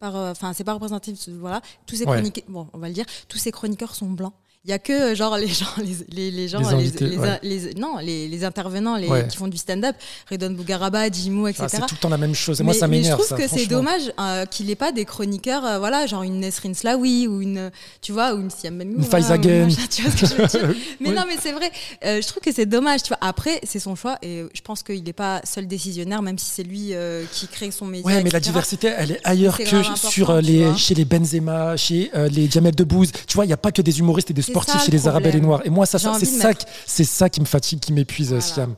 [0.01, 1.61] enfin c'est pas représentatif voilà.
[1.85, 4.33] Tous ces chroniqueurs bon on va le dire tous ces chroniqueurs sont blancs
[4.67, 7.17] Il y a que genre les gens, les, les, les gens, Les les, invités, les-
[7.19, 7.39] ouais.
[7.43, 9.27] les- non, les, les intervenants, les, Ouais.
[9.27, 9.95] qui font du stand-up,
[10.31, 11.65] Redon Bougaraba, Jimou, etc.
[11.65, 12.59] Ah, c'est tout le temps la même chose.
[12.61, 13.19] Et moi, mais, ça mais je m'énerve.
[13.19, 16.39] trouve ça, que c'est dommage euh, qu'il n'ait pas des chroniqueurs, euh, voilà, genre une
[16.39, 17.69] Nesrin Slaoui ou une,
[18.01, 19.65] tu vois, ou une Siam Bengoura, Une Faiza ou Gen.
[19.65, 21.15] machin, tu vois ce que je veux dire Mais Oui.
[21.15, 21.71] non, mais c'est vrai.
[22.03, 23.19] euh, je trouve que c'est dommage, tu vois.
[23.21, 26.63] Après, c'est son choix et je pense qu'il n'est pas seul décisionnaire, même si c'est
[26.63, 28.03] lui euh, qui crée son média.
[28.07, 28.49] Ouais, mais la etc.
[28.49, 32.73] diversité, elle est ailleurs que sur euh, les, chez les Benzema, chez euh, les Jamel
[32.73, 33.11] Debbouze.
[33.27, 35.07] Tu vois, il n'y a pas que des humoristes et des Ça, chez le les
[35.07, 35.41] Arabes et les.
[35.41, 35.61] Noirs.
[35.65, 38.53] Et moi, ça, c'est ça, mettre- c'est ça qui me fatigue, qui m'épuise, euh, Voilà.
[38.53, 38.75] Siam.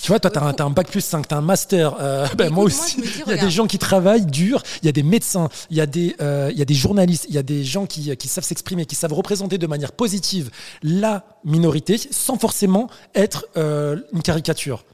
[0.00, 1.96] Tu vois, toi, tu as, un bac plus 5, tu as un master.
[1.98, 2.96] euh, ben, moi aussi.
[3.26, 5.80] il y a des gens qui travaillent dur, il y a des médecins, il y,
[5.80, 8.44] a des, euh, y a des journalistes, il y a des gens qui, qui savent
[8.44, 10.50] s'exprimer, qui savent représenter de manière positive
[10.82, 14.84] la minorité sans forcément être euh, une caricature.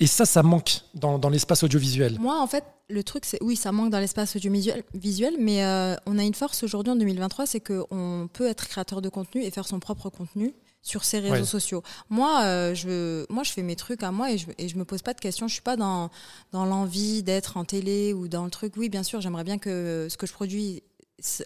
[0.00, 2.18] Et ça, ça manque dans, dans l'espace audiovisuel.
[2.20, 5.94] Moi, en fait, le truc, c'est oui, ça manque dans l'espace audiovisuel, visuel, mais euh,
[6.06, 9.50] on a une force aujourd'hui en 2023, c'est qu'on peut être créateur de contenu et
[9.50, 11.44] faire son propre contenu sur ses réseaux Ouais.
[11.44, 11.82] sociaux.
[12.08, 14.84] Moi, euh, je, moi, je fais mes trucs à moi et je, et je me
[14.84, 15.46] pose pas de questions.
[15.48, 16.08] Je suis pas dans,
[16.52, 18.74] dans l'envie d'être en télé ou dans le truc.
[18.76, 20.82] Oui, bien sûr, j'aimerais bien que ce que je produis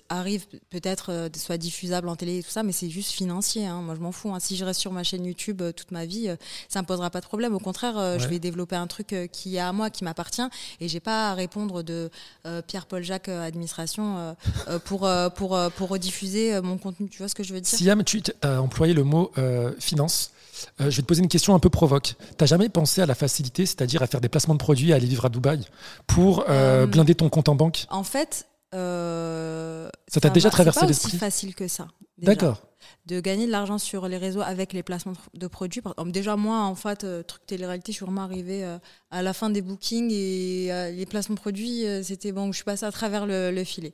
[0.09, 3.81] arrive peut-être euh, soit diffusable en télé et tout ça mais c'est juste financier hein.
[3.81, 4.39] moi je m'en fous hein.
[4.39, 6.37] si je reste sur ma chaîne YouTube euh, toute ma vie euh,
[6.69, 9.61] ça me posera pas de problème au contraire je vais développer un truc qui est
[9.61, 10.43] à moi qui m'appartient
[10.81, 12.11] et j'ai pas à répondre de
[12.47, 14.35] euh, Pierre-Paul Jacques euh, administration
[14.69, 17.79] euh, pour pour pour rediffuser mon contenu tu vois ce que je veux dire?
[17.79, 19.33] Siam, tu as employé le mot
[19.79, 20.31] finance.
[20.79, 22.15] Je vais te poser une question un peu provoque.
[22.37, 25.07] T'as jamais pensé à la facilité, c'est-à-dire à faire des placements de produits, à aller
[25.07, 25.65] vivre à Dubaï,
[26.07, 26.45] pour
[26.89, 27.87] blinder ton compte en banque?
[27.91, 31.89] en fait euh, Ça t'a déjà va- traversé c'est pas l'esprit aussi facile que ça.
[32.19, 32.63] D'accord.
[33.07, 35.83] de gagner de l'argent sur les réseaux avec les placements de produits.
[36.07, 38.79] Déjà, moi, en fait, euh, truc télé-réalité, je suis vraiment arrivée euh,
[39.11, 42.87] à la fin des bookings et les placements de produits, c'était bon, je suis passée
[42.87, 43.93] à travers le, le filet.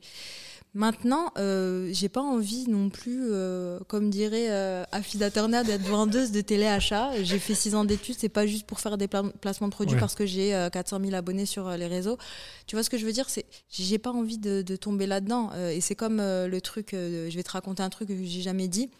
[0.74, 6.30] Maintenant, euh, j'ai pas envie non plus, euh, comme dirait euh, Afida Turner, d'être vendeuse
[6.30, 7.10] de téléachat.
[7.24, 9.94] J'ai fait six ans d'études, c'est pas juste pour faire des pla- placements de produits
[9.94, 10.00] Ouais.
[10.00, 12.18] parce que j'ai euh, 400 000 abonnés sur euh, les réseaux.
[12.66, 13.28] Tu vois ce que je veux dire?
[13.30, 15.50] C'est, j'ai pas envie de, de tomber là-dedans.
[15.54, 18.14] Euh, et c'est comme euh, le truc, euh, je vais te raconter un truc que
[18.24, 18.90] j'ai jamais dit.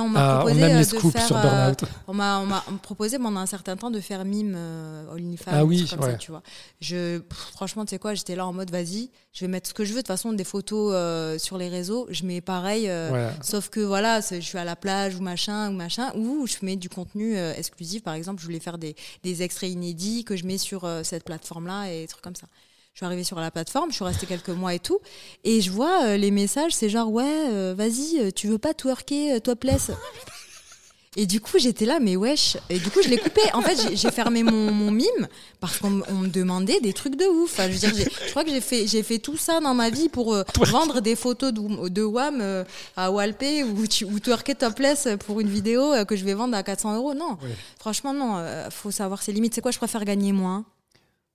[0.00, 1.84] On m'a Ah, on proposé aime les de scoops faire, sur Burnout.
[2.08, 5.64] on m'a on m'a proposé pendant un certain temps de faire mime euh, OnlyFans, Ah
[5.64, 6.12] oui, des trucs comme ouais.
[6.14, 6.42] ça, tu vois.
[6.80, 9.74] Je, pff, franchement, tu sais quoi, j'étais là en mode vas-y, je vais mettre ce
[9.74, 9.96] que je veux.
[9.96, 12.88] De toute façon, des photos euh, sur les réseaux, je mets pareil.
[12.88, 13.30] euh, Ouais.
[13.42, 16.76] Sauf que voilà, je suis à la plage ou machin ou machin, ou je mets
[16.76, 18.02] du contenu euh, exclusif.
[18.02, 21.90] Par exemple, je voulais faire des, des extraits inédits que je mets sur cette plateforme-là
[21.92, 22.46] et des trucs comme ça.
[22.94, 25.00] Je suis arrivée sur la plateforme, je suis restée quelques mois et tout,
[25.42, 28.72] et je vois euh, les messages, c'est genre ouais, euh, vas-y, euh, tu veux pas
[28.72, 29.90] twerker, topless
[31.16, 32.56] et du coup, j'étais là, mais wesh.
[32.70, 33.40] Et du coup, je l'ai coupé.
[33.52, 35.26] En fait, j'ai- fermé mon, mon mime
[35.58, 37.52] parce qu'on me- demandait des trucs de ouf.
[37.52, 39.90] Enfin, je, veux dire, je crois que j'ai fait, j'ai fait tout ça dans ma
[39.90, 42.62] vie pour euh, vendre des photos de, de WAM euh,
[42.96, 46.56] à Walpé ou, tu- ou twerker topless pour une vidéo euh, que je vais vendre
[46.56, 47.14] à 400 euros.
[47.14, 47.38] Non,
[47.78, 48.44] franchement, non.
[48.70, 49.54] faut savoir ses limites.
[49.56, 50.64] C'est quoi Je préfère gagner moins,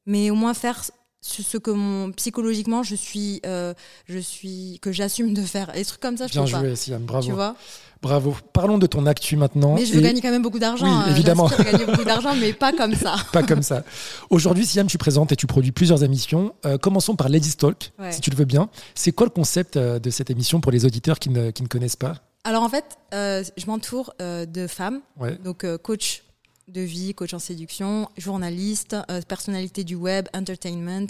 [0.05, 0.84] mais au moins faire
[1.22, 3.74] ce que mon, psychologiquement je suis, euh,
[4.07, 5.70] je suis, que j'assume de faire.
[5.76, 6.59] Et des trucs comme ça, je Bien peux pas.
[6.59, 7.32] joué, Siam, Tu bravo.
[7.32, 7.55] vois
[8.01, 8.34] Bravo.
[8.53, 9.76] Parlons de ton actu maintenant.
[9.76, 10.86] mais je veux et gagner quand même beaucoup d'argent.
[10.86, 11.11] Oui, hein.
[11.11, 11.47] évidemment.
[11.47, 13.17] À gagner beaucoup d'argent, mais pas comme ça.
[13.34, 13.84] Pas comme ça.
[14.30, 16.53] Aujourd'hui, Siam, tu présentes et tu produis plusieurs émissions.
[16.65, 18.13] Euh, commençons par Ladies Talk, Ouais.
[18.13, 18.70] si tu le veux bien.
[18.95, 21.67] C'est quoi le concept euh, de cette émission pour les auditeurs qui ne, qui ne
[21.67, 22.15] connaissent pas?
[22.45, 25.38] Alors en fait, euh, je m'entoure euh, de femmes, Ouais.
[25.43, 26.24] donc euh, coach
[26.70, 31.07] de vie, coach en séduction, journaliste, euh, personnalité du web, entertainment,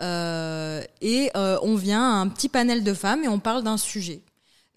[0.00, 3.76] euh, et euh, on vient à un petit panel de femmes et on parle d'un
[3.76, 4.22] sujet.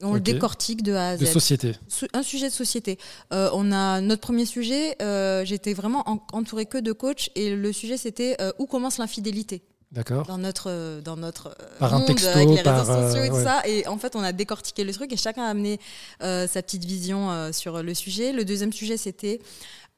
[0.01, 1.21] Et on le décortique de A à Z.
[1.21, 1.71] De société.
[2.13, 2.97] Un sujet de société.
[3.31, 4.97] On a notre premier sujet.
[5.45, 9.61] J'étais vraiment en- entourée que de coachs et le sujet c'était où commence l'infidélité
[9.93, 13.29] D'accord dans notre dans notre Par un monde texto, avec les par, réseaux sociaux et
[13.29, 13.43] tout ouais.
[13.43, 13.61] ça.
[13.65, 15.79] Et en fait, on a décortiqué le truc et chacun a amené
[16.19, 18.33] sa petite vision sur le sujet.
[18.33, 19.39] Le deuxième sujet c'était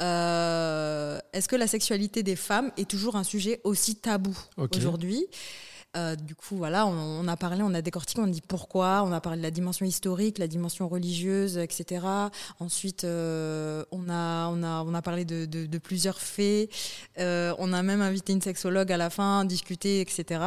[0.02, 4.38] euh, est-ce que la sexualité des femmes est toujours un sujet aussi tabou
[4.76, 5.26] aujourd'hui?
[5.98, 9.04] Euh, du coup, voilà, on, on a parlé, on a décortiqué, on a dit pourquoi,
[9.04, 12.06] on a parlé de la dimension historique, la dimension religieuse, etc.
[12.60, 16.70] Ensuite, euh, on, a, on, a, on a parlé de, de- de plusieurs faits.
[17.20, 20.42] Euh, on a même invité une sexologue à la fin, discuter, etc.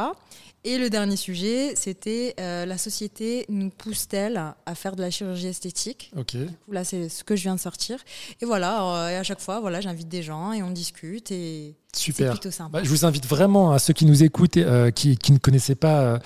[0.63, 6.11] Et le dernier sujet, c'était la société nous pousse-t-elle à faire de la chirurgie esthétique?
[6.15, 6.35] Ok.
[6.37, 7.97] Du coup, Là, c'est ce que je viens de sortir.
[8.41, 12.31] Et voilà, et à chaque fois, voilà, j'invite des gens et on discute et Super.
[12.31, 12.79] plutôt sympa.
[12.79, 15.37] Bah, je vous invite vraiment à ceux qui nous écoutent, et, euh, qui, qui ne
[15.37, 16.19] connaissaient pas euh,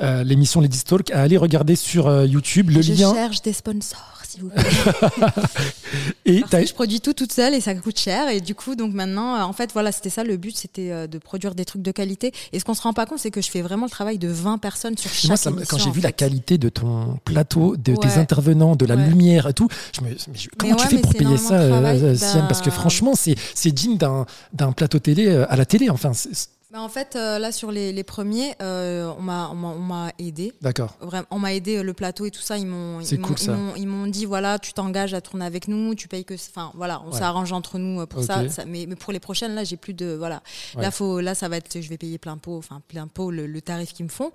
[0.00, 3.12] euh, l'émission Ladies Talk, à aller regarder sur euh, YouTube le je lien.
[3.14, 4.11] cherche des sponsors.
[4.32, 4.62] S'il vous plaît.
[6.24, 8.28] Et Parce t'as- que je produis tout toute seule et ça coûte cher.
[8.28, 11.06] Et du coup, donc maintenant, euh, en fait, voilà, c'était ça le but, c'était euh,
[11.06, 12.32] de produire des trucs de qualité.
[12.52, 14.28] Et ce qu'on se rend pas compte, c'est que je fais vraiment le travail de
[14.28, 17.18] 20 personnes sur chaque moi, ça me- émission, quand j'ai vu la qualité de ton
[17.24, 19.06] plateau, de tes intervenants, de la Ouais.
[19.06, 21.64] lumière et tout, je me, mais je- comment tu ouais, fais mais pour payer ça,
[21.64, 22.02] de travail.
[22.02, 25.64] euh, Siam Parce que Bah- franchement, c'est digne d'un d'un plateau télé euh, à la
[25.66, 25.90] télé.
[25.90, 29.54] Enfin, c'est- Bah, en fait, euh, là, sur les, les premiers, euh, on m'a on
[29.54, 30.54] m'a- on m'a aidé.
[30.62, 30.96] d'accord.
[31.02, 32.56] Vraiment, on m'a aidé euh, le plateau et tout ça.
[32.56, 33.52] Ils m'ont, C'est ils m'ont- cool, ils ça.
[33.52, 36.72] m'ont- Ils m'ont dit voilà, tu t'engages à tourner avec nous, tu payes que, enfin
[36.74, 37.18] voilà, on Ouais.
[37.18, 39.92] s'arrange entre nous euh, pour ça, ça- Mais, mais pour les prochaines, là, j'ai plus
[39.92, 40.42] de voilà.
[40.74, 40.80] Ouais.
[40.80, 43.46] Là, faut, là, ça va être, je vais payer plein pot, enfin plein pot le,
[43.46, 44.32] le tarif qu'ils me font.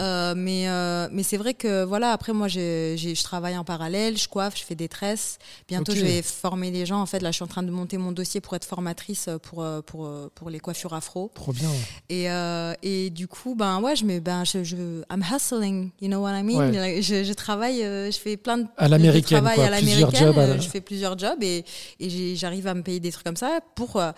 [0.00, 3.64] Euh, mais euh, mais c'est vrai que voilà, après moi, j'ai, j'ai- je travaille en
[3.64, 5.38] parallèle, je coiffe, je fais des tresses.
[5.66, 7.00] Bientôt, je vais former les gens.
[7.00, 9.64] En fait, là, je suis en train de monter mon dossier pour être formatrice pour
[9.86, 11.30] pour euh, pour les coiffures afro.
[11.34, 11.69] Trop bien.
[12.08, 14.76] Et, euh, et du coup, ben ouais, je me, ben je, je,
[15.10, 16.70] I'm hustling, you know what I mean?
[16.72, 17.02] Ouais.
[17.02, 20.38] Je, je travaille, euh, je fais plein de À l'américaine, quoi, à plusieurs l'américaine, jobs
[20.38, 21.64] à la- Je fais plusieurs jobs et,
[22.00, 24.12] et j'arrive à me payer des trucs comme ça pour euh,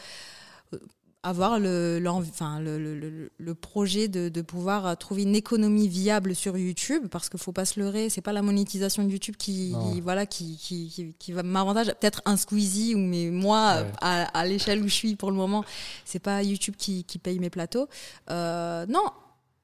[1.25, 6.35] avoir le, enfin, le, le, le, projet de, de pouvoir euh, trouver une économie viable
[6.35, 9.73] sur YouTube parce qu'il faut pas se leurrer, c'est pas la monétisation de YouTube qui,
[10.03, 11.87] voilà, qui, qui, qui, qui va m'avantage.
[12.01, 13.93] Peut-être un Squeezie ou mais moi, Ouais.
[14.01, 15.65] à, à l'échelle où je suis pour le moment,
[16.05, 17.87] c'est pas YouTube qui, qui paye mes plateaux.
[18.31, 19.05] Euh, non,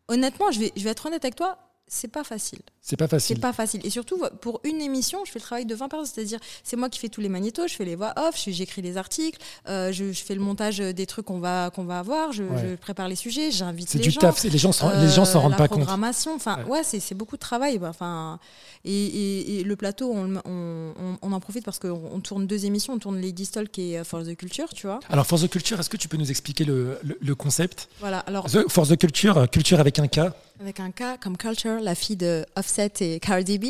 [0.09, 1.59] honnêtement, je vais, je vais être honnête avec toi,
[1.89, 2.61] c'est pas facile.
[2.81, 3.41] C'est pas C'est facile.
[3.41, 3.81] pas facile.
[3.85, 6.11] Et surtout, pour une émission, je fais le travail de 20 personnes.
[6.15, 8.97] C'est-à-dire, c'est moi qui fais tous les magnétos, je fais les voix off, j'écris les
[8.97, 12.45] articles, euh, je, je fais le montage des trucs qu'on va, qu'on va avoir, je,
[12.45, 12.71] Ouais.
[12.71, 14.21] je prépare les sujets, j'invite C'est les du gens.
[14.21, 14.39] taf.
[14.39, 15.79] c'est- Les gens s'en les gens s'en Euh, rendent la pas compte.
[15.81, 16.71] programmation, enfin, Ouais.
[16.79, 17.79] ouais, c'est, c'est beaucoup de travail.
[17.79, 18.39] bah, Enfin,
[18.85, 22.47] et, et- et le plateau, on, on, on- on en profite parce qu'on on tourne
[22.47, 22.95] deux émissions.
[22.95, 25.01] On tourne Lady Talk et euh, For the Culture, tu vois.
[25.11, 27.89] Alors, For the Culture, est-ce que tu peux nous expliquer le, le, le concept?
[28.01, 28.21] Voilà.
[28.21, 30.21] Alors, The- For the Culture, culture avec un K.
[30.61, 33.67] Avec un cas comme Culture, la fille de Offset et Cardi B.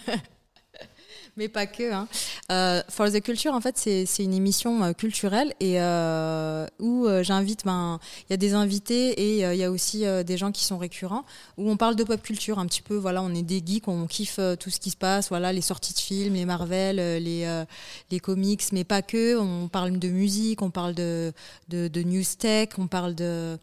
[1.37, 1.93] Mais pas que.
[1.93, 2.09] Hein.
[2.51, 7.65] Euh, For the Culture, en fait, c'est une émission euh, culturelle et euh, où j'invite,
[7.65, 7.99] ben,
[8.29, 11.25] il y a des invités et il y a aussi des gens qui sont récurrents
[11.57, 12.97] où on parle de pop culture un petit peu.
[12.97, 15.29] Voilà, on est des geeks, on kiffe tout ce qui se passe.
[15.29, 17.65] Voilà, les sorties de films, les Marvel, les
[18.11, 19.39] les comics, mais pas que.
[19.39, 21.33] On parle de musique, on parle de
[21.69, 23.59] de, de news tech, on parle de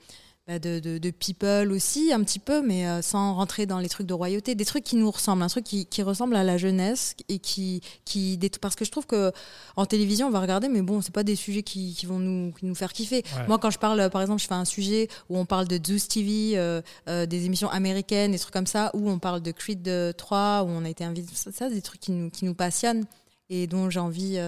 [0.48, 3.90] bah, de, de, de people aussi un petit peu, mais euh, sans rentrer dans les
[3.90, 6.58] trucs de royauté, des trucs qui nous ressemblent, un truc qui, qui ressemble à la
[6.58, 9.34] jeunesse et qui, qui parce que je trouve que
[9.76, 12.54] en télévision on va regarder, mais bon c'est pas des sujets qui, qui vont nous,
[12.54, 13.24] qui nous faire kiffer.
[13.36, 13.48] Ouais.
[13.50, 16.08] Moi quand je parle, par exemple, je fais un sujet où on parle de Zeus
[16.08, 19.86] TV, euh, euh, des émissions américaines, des trucs comme ça, où on parle de Creed
[19.90, 22.46] euh, 3, où on a été invité, ça, ça, c'est des trucs qui nous, qui
[22.46, 23.04] nous passionnent
[23.50, 24.40] et dont j'ai envie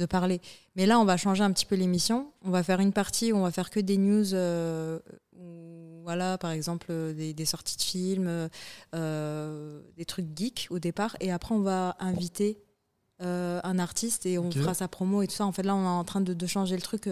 [0.00, 0.40] de parler.
[0.74, 2.32] Mais là, on va changer un petit peu l'émission.
[2.42, 4.98] On va faire une partie où on va faire que des news, euh,
[5.36, 8.48] où, voilà, par exemple, euh, des, des sorties de films,
[8.94, 11.16] euh, des trucs geeks au départ.
[11.20, 12.58] Et après, on va inviter
[13.22, 15.46] euh, un artiste et on fera sa promo et tout ça.
[15.46, 17.08] En fait, là, on est en train de, de changer le truc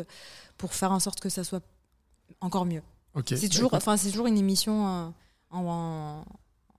[0.56, 1.62] pour faire en sorte que ça soit
[2.40, 2.82] encore mieux.
[3.14, 3.34] Ok.
[3.36, 5.14] C'est toujours, enfin, c'est toujours une émission en,
[5.50, 6.24] en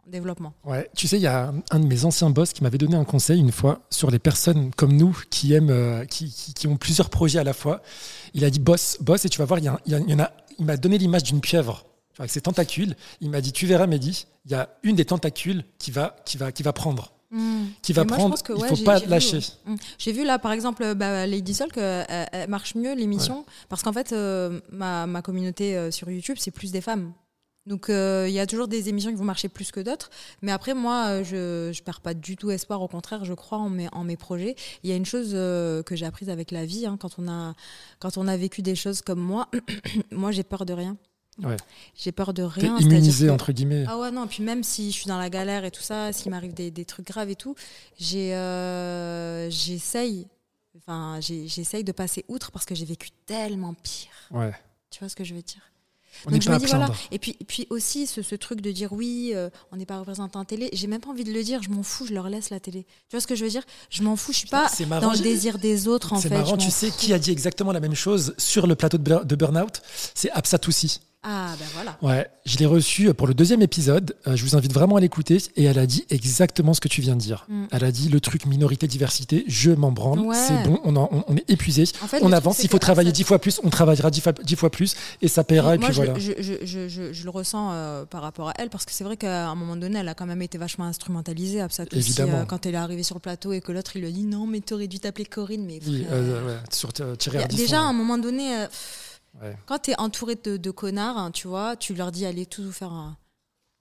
[0.10, 0.54] développement.
[0.66, 2.96] Ouais, tu sais, il y a un- un de mes anciens boss qui m'avait donné
[2.96, 6.68] un conseil une fois sur les personnes comme nous qui aiment, euh, qui, qui- qui
[6.68, 7.82] ont plusieurs projets à la fois.
[8.34, 10.20] Il a dit boss, boss, et tu vas voir, il y, a il y en
[10.20, 10.32] a.
[10.58, 11.86] Il m'a donné l'image d'une pieuvre,
[12.18, 12.96] avec ses tentacules.
[13.22, 16.38] Il m'a dit, tu verras, Mehdi, il y a une des tentacules qui va, qui
[16.38, 17.14] va, qui va prendre,
[17.82, 18.42] qui va moi, prendre.
[18.44, 19.38] que, il faut pas lâcher.
[19.38, 19.74] ouais.
[19.74, 19.76] Mm.
[20.00, 23.84] J'ai vu là, par exemple, euh, bah, Lady Soul, qu'elle elle marche mieux l'émission, parce
[23.84, 27.14] qu'en fait, euh, ma, ma communauté euh, sur YouTube, c'est plus des femmes.
[27.70, 30.10] Donc euh, il y a toujours des émissions qui vont marcher plus que d'autres.
[30.42, 32.82] Mais après, moi, euh, je ne perds pas du tout espoir.
[32.82, 34.56] Au contraire, je crois en mes, en mes projets.
[34.84, 37.28] Il y a une chose euh, que j'ai apprise avec la vie, hein, quand, on
[37.30, 37.54] a,
[38.00, 39.50] quand on a vécu des choses comme moi,
[40.12, 40.98] moi, j'ai peur de rien.
[41.44, 41.58] Ouais.
[41.96, 42.78] J'ai peur de T'es rien.
[42.80, 43.86] immunisé, que- entre guillemets.
[43.88, 46.32] ah ouais, non, puis même si je suis dans la galère et tout ça, s'il
[46.32, 47.56] m'arrive des, des trucs graves et tout,
[47.98, 50.28] j'ai, euh, j'essaye,
[50.76, 54.10] enfin, j'essaye de passer outre parce que j'ai vécu tellement pire.
[54.32, 54.52] Ouais.
[54.90, 55.62] Tu vois ce que je veux dire?
[56.26, 56.86] On Donc je pas me à dis, voilà.
[56.86, 57.00] plaindre.
[57.12, 60.40] Et puis, puis aussi, ce, ce truc de dire oui, euh, on n'est pas représentant
[60.42, 62.50] en télé, j'ai même pas envie de le dire, je m'en fous, je leur laisse
[62.50, 62.84] la télé.
[62.84, 63.64] Tu vois ce que je veux dire?
[63.90, 66.30] Je m'en fous, je suis pas C'est marrant, dans le désir des autres en C'est
[66.30, 66.36] fait.
[66.38, 69.24] marrant, je tu sais qui a dit exactement la même chose sur le plateau de,
[69.24, 69.82] de Burnout?
[70.14, 71.00] C'est Absatoussi.
[71.22, 71.98] Ah ben voilà.
[72.02, 74.16] Ouais, je l'ai reçue pour le deuxième épisode.
[74.26, 75.38] Euh, je vous invite vraiment à l'écouter.
[75.58, 77.46] Et elle a dit exactement ce que tu viens de dire.
[77.50, 77.66] Mm.
[77.72, 80.20] Elle a dit le truc minorité-diversité, je m'en branle.
[80.20, 80.36] Ouais.
[80.38, 81.84] C'est bon, on, en- on- on est épuisé.
[82.02, 82.64] En fait, on truc, avance.
[82.64, 83.60] Il faut travailler dix fois plus.
[83.66, 84.22] On travaillera dix
[84.56, 84.96] fois, plus.
[85.22, 85.76] Et ça paiera.
[85.76, 86.20] et Moi, puis je, voilà.
[86.20, 89.56] je, je, le ressens euh, par rapport à elle, parce que c'est vrai qu'à un
[89.56, 92.38] moment donné, elle a quand même été vachement instrumentalisée, Absat aussi, Évidemment.
[92.40, 94.24] euh, quand elle est arrivée sur le plateau et que l'autre, il lui a dit
[94.24, 95.66] non, mais t'aurais dû t'appeler Corinne.
[95.66, 98.68] Mais Oui, euh, ouais, sur euh, tirer déjà, à un moment donné, euh,
[99.42, 99.56] Ouais.
[99.66, 102.92] quand t'es entouré de, de connards, hein, tu vois, tu leur dis allez tout faire.
[102.92, 103.18] un-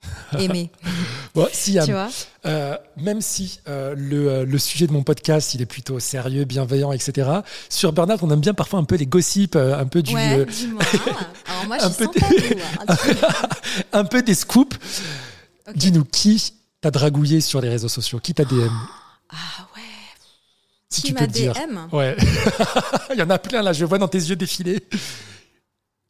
[0.39, 0.71] aimer.
[1.35, 2.09] Bon, Siam, tu vois
[2.47, 6.45] euh, même si euh, le, euh, le sujet de mon podcast, il est plutôt sérieux,
[6.45, 7.29] bienveillant, etc.
[7.69, 10.83] Sur Burnout, on aime bien parfois un peu les gossips, un peu du, Ouais, dis-moi.
[11.47, 12.89] Alors moi, un peu hein.
[13.93, 14.77] un des scoops.
[15.75, 18.69] Dis-nous qui t'a dragouillé sur les réseaux sociaux, qui t'a DM,
[19.31, 19.37] Ah
[19.77, 19.83] ouais.
[20.89, 21.53] si Qui tu peux le dire.
[21.53, 22.17] DM Ouais,
[23.13, 24.83] il y en a plein là, je vois dans tes yeux défiler.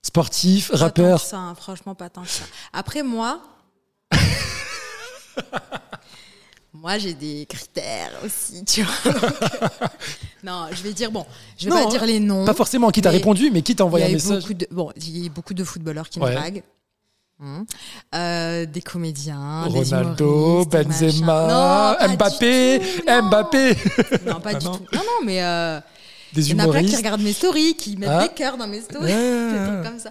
[0.02, 1.18] Sportif, rappeur.
[1.18, 2.44] Pas tant que ça, hein, franchement, pas tant que ça.
[2.72, 3.40] Après, moi.
[6.72, 9.12] moi, j'ai des critères aussi, tu vois.
[10.44, 11.26] Non, je vais dire, bon,
[11.58, 12.44] je vais Non, pas dire les noms.
[12.44, 14.44] Pas forcément qui t'a répondu, mais qui t'a envoyé un message.
[14.46, 16.30] de, bon, il y a beaucoup de footballeurs qui Ouais.
[16.30, 16.62] me draguent.
[17.40, 17.66] Hum.
[18.14, 21.96] Euh, des comédiens, Ronaldo, des Benzema.
[21.98, 23.22] Non, Mbappé, du tout, non.
[23.28, 23.76] Mbappé,
[24.26, 24.72] Non, pas Ah du non.
[24.76, 24.84] tout.
[24.92, 25.80] Non, non, mais euh,
[26.32, 26.96] des il y en a plein qui humoristes.
[26.98, 28.26] regardent mes stories, qui mettent Ah.
[28.28, 29.50] des cœurs dans mes stories, Ouais.
[29.52, 30.10] des trucs comme ça.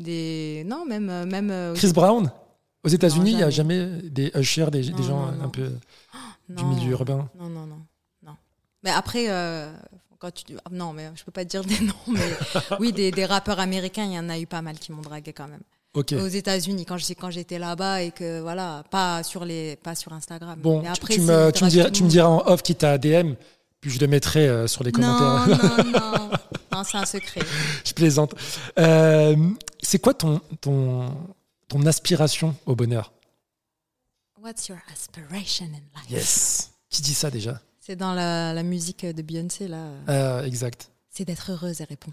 [0.00, 1.50] Des, non, même, euh, même.
[1.50, 2.30] euh, Chris Brown
[2.84, 3.86] Aux États-Unis, il n'y a jamais.
[4.04, 5.72] des ushers, des, des gens non, un peu
[6.48, 7.28] du milieu urbain.
[7.38, 7.78] Non, non, non,
[8.24, 8.36] non.
[8.84, 9.72] Mais après, euh,
[10.20, 12.20] quand tu, ah, non, mais je peux pas te dire des noms, mais
[12.78, 15.32] oui, des, des rappeurs américains, il y en a eu pas mal qui m'ont dragué
[15.32, 15.62] quand même.
[15.94, 16.12] Ok.
[16.12, 20.12] Aux États-Unis, quand je- quand j'étais là-bas et que voilà, pas sur les, pas sur
[20.12, 20.56] Instagram.
[20.60, 22.76] Bon, mais tu- après, tu, si, me, tu, diras, tu me diras en off qui
[22.76, 23.34] t'a DM,
[23.80, 25.46] puis je le mettrai euh, sur les commentaires.
[25.48, 26.30] Non, non, non,
[26.72, 27.40] non, c'est un secret.
[27.84, 28.34] je plaisante.
[28.78, 29.36] Euh,
[29.82, 31.14] c'est quoi ton, ton,
[31.68, 33.12] ton aspiration au bonheur?
[34.42, 36.10] What's your aspiration in life?
[36.10, 36.70] Yes.
[36.90, 37.60] Qui dit ça déjà?
[37.80, 39.90] C'est dans la, la musique de Beyoncé là.
[40.08, 40.90] Euh, Exact.
[41.18, 42.12] C'est d'être heureuse, elle répond.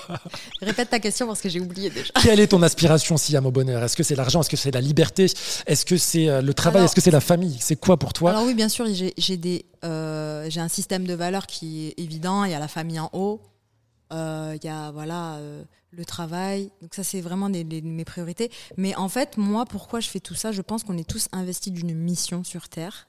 [0.60, 2.12] Répète ta question parce que j'ai oublié déjà.
[2.20, 3.80] Quelle est ton aspiration, Siam, au bonheur?
[3.84, 4.40] Est-ce que c'est l'argent?
[4.40, 5.26] Est-ce que c'est la liberté?
[5.66, 6.84] Est-ce que c'est euh, le travail?
[6.84, 7.58] Est-ce que c'est la famille?
[7.60, 8.30] C'est quoi pour toi?
[8.30, 12.00] Alors oui, bien sûr, j'ai j'ai des, euh, j'ai un système de valeurs qui est
[12.02, 12.42] évident.
[12.42, 13.40] Il y a la famille en haut,
[14.12, 16.72] euh, il y a voilà euh, le travail.
[16.82, 18.50] Donc ça, c'est vraiment des, des- mes priorités.
[18.76, 20.50] Mais en fait, moi, pourquoi je fais tout ça?
[20.50, 23.06] Je pense qu'on est tous investis d'une mission sur Terre.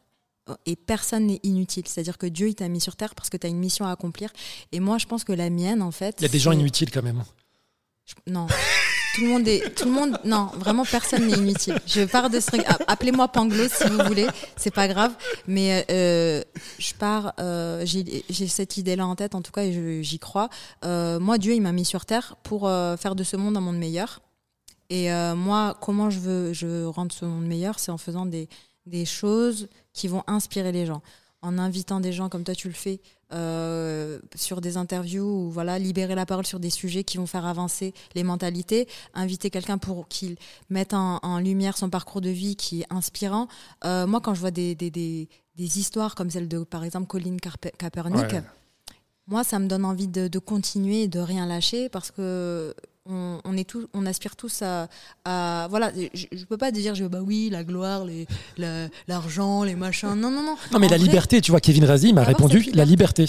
[0.66, 1.84] Et personne n'est inutile.
[1.88, 3.92] C'est-à-dire que Dieu, il t'a mis sur Terre parce que tu as une mission à
[3.92, 4.30] accomplir.
[4.72, 6.16] Et moi, je pense que la mienne, en fait.
[6.20, 7.24] Il y a des gens inutiles quand même.
[8.06, 8.48] je- Non.
[9.16, 9.76] Tout le monde est.
[9.76, 10.18] Tout le monde.
[10.24, 11.78] Non, vraiment, personne n'est inutile.
[11.86, 12.62] Je pars de ce truc.
[12.66, 14.26] a- Appelez-moi Panglo si vous voulez.
[14.56, 15.12] C'est pas grave.
[15.48, 16.42] Mais euh,
[16.80, 17.34] je pars.
[17.40, 20.48] euh, J'ai cette idée-là en tête, en tout cas, et j'y crois.
[20.86, 23.78] Euh, moi, Dieu, il m'a mis sur terre pour faire de ce monde un monde
[23.78, 24.22] meilleur.
[24.90, 27.80] Et moi, comment je veux je rendre ce monde meilleur?
[27.80, 28.48] C'est en faisant des,
[28.86, 31.02] des choses qui vont inspirer les gens.
[31.44, 33.02] En invitant des gens comme toi, tu le fais,
[33.34, 37.46] euh, sur des interviews ou voilà, libérer la parole sur des sujets qui vont faire
[37.48, 38.88] avancer les mentalités.
[39.16, 40.36] Inviter quelqu'un pour qu'il
[40.70, 43.48] mette en, en lumière son parcours de vie qui est inspirant.
[43.86, 47.08] Euh, moi, quand je vois des, des, des, des histoires comme celle de, par exemple,
[47.08, 48.44] Colin Carpe- Kaepernick, Ouais.
[49.26, 52.76] moi, ça me donne envie de, de continuer et de rien lâcher parce que
[53.10, 54.88] on, on est tous, on aspire tous à,
[55.26, 55.92] à- voilà.
[56.14, 58.28] Je, je peux pas dire, je bah oui, la gloire, les,
[58.58, 60.10] la- l'argent, les machins.
[60.16, 60.56] Non, non, non.
[60.72, 63.26] Non, mais En la vrai, liberté, tu vois, Kevin Razi m'a répondu la liberté.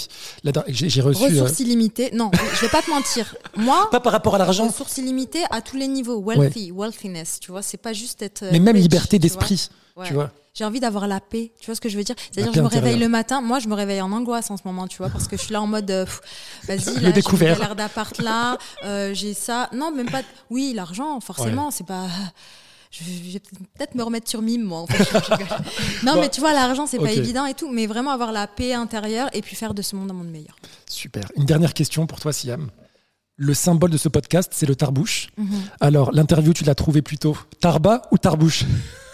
[0.67, 1.23] J'ai j'ai reçu.
[1.23, 2.11] euh, Ressources illimitées.
[2.13, 3.35] Non, je vais pas te mentir.
[3.57, 6.21] Moi, pas par rapport à l'argent, ressources illimitées à tous les niveaux.
[6.21, 7.39] Wealthy, wealthiness.
[7.39, 8.43] Tu vois, c'est pas juste être.
[8.43, 9.69] euh, mais même liberté d'esprit.
[9.95, 10.07] Ouais.
[10.07, 11.51] Tu vois J'ai envie d'avoir la paix.
[11.59, 12.15] Tu vois ce que je veux dire?
[12.31, 13.41] C'est-à-dire, je me réveille le matin.
[13.41, 15.53] Moi, je me réveille en angoisse en ce moment, tu vois, parce que je suis
[15.53, 16.05] là en mode, euh,
[16.67, 19.69] vas-y, là, j'ai galère d'appart là, euh, j'ai ça.
[19.73, 20.21] Non, même pas.
[20.49, 22.07] Oui, l'argent, forcément, c'est pas.
[22.91, 24.81] Je vais peut-être me remettre sur mime, moi.
[24.81, 25.03] En fait.
[26.03, 26.21] Non, Bon.
[26.21, 29.29] mais tu vois, l'argent, c'est pas évident et tout, mais vraiment avoir la paix intérieure
[29.33, 30.55] et puis faire de ce monde un monde meilleur.
[30.87, 31.23] Super.
[31.35, 32.69] Une dernière question pour toi, Siam.
[33.35, 35.29] Le symbole de ce podcast, c'est le tarbouche.
[35.37, 35.61] Mhm.
[35.79, 38.63] Alors, l'interview, tu l'as trouvé plutôt Tarba ou Tarbouche?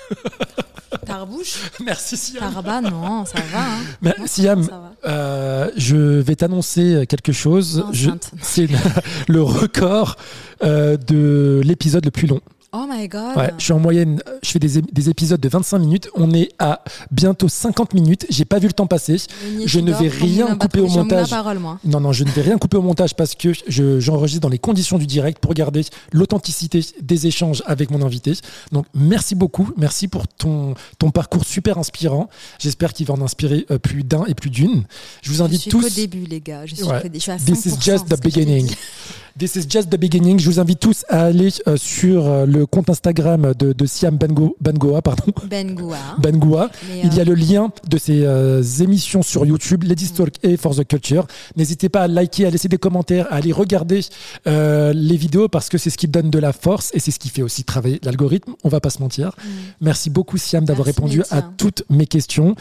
[1.10, 1.56] Tarbouche
[1.86, 2.40] Merci, Siam.
[2.54, 3.60] Tarba, non, ça va.
[3.62, 3.80] Hein.
[4.02, 5.10] Non, Siam, va, ça va.
[5.12, 7.84] euh, je vais t'annoncer quelque chose.
[7.92, 8.32] Je- Enceinte.
[8.42, 8.68] C'est
[9.28, 10.16] le record
[10.64, 12.42] euh, de l'épisode le plus long.
[12.72, 13.36] Oh my god.
[13.36, 16.08] Ouais, je suis en moyenne, euh, je fais des, épisodes de 25 minutes.
[16.16, 18.28] On est à bientôt 50 minutes.
[18.30, 19.18] J'ai pas vu le temps passer.
[19.66, 21.32] Je ne vais rien couper au montage.
[21.32, 21.80] parole, moi.
[21.84, 24.60] Non, non, je ne vais rien couper au montage parce que je- j'enregistre dans les
[24.60, 28.34] conditions du direct pour garder l'authenticité des échanges avec mon invité.
[28.72, 29.72] Donc, merci beaucoup.
[29.78, 32.30] Merci pour ton, ton parcours super inspirant.
[32.60, 34.84] J'espère qu'il va en inspirer euh, plus d'un et plus d'une.
[35.24, 35.82] Je vous Je invite suis tous.
[35.82, 36.68] qu'au début, les gars.
[36.68, 37.02] Je suis, Ouais.
[37.02, 37.46] qu'au dé- je suis à 100%.
[37.52, 38.70] This is just the je beginning.
[39.40, 40.38] This is just the beginning.
[40.38, 44.18] Je vous invite tous à aller euh, sur euh, le compte Instagram de, de Siam
[44.18, 45.02] Bengo, Bengoa.
[45.02, 45.96] Pardon, Ben Goua.
[46.18, 46.70] Bengoa.
[46.90, 50.34] Mais, Il y a euh, le lien de ces euh, émissions sur YouTube, Ladies Talk
[50.44, 51.26] et For the Culture.
[51.56, 54.02] N'hésitez pas à liker, à laisser des commentaires, à aller regarder
[54.46, 57.30] les vidéos parce que c'est ce qui donne de la force et c'est ce qui
[57.30, 58.56] fait aussi travailler l'algorithme.
[58.66, 59.32] On va pas se mentir.
[59.38, 59.50] mm.
[59.80, 62.56] Merci beaucoup Siam d'avoir répondu à toutes mes questions.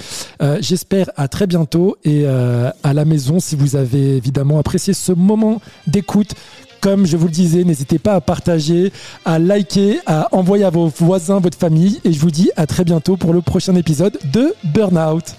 [0.61, 5.61] J'espère à très bientôt et à la maison si vous avez évidemment apprécié ce moment
[5.89, 6.35] d'écoute.
[6.81, 8.93] Comme je vous le disais, n'hésitez pas à partager,
[9.24, 12.01] à liker, à envoyer à vos voisins, votre famille.
[12.05, 15.37] Et je vous dis à très bientôt pour le prochain épisode de Burnout.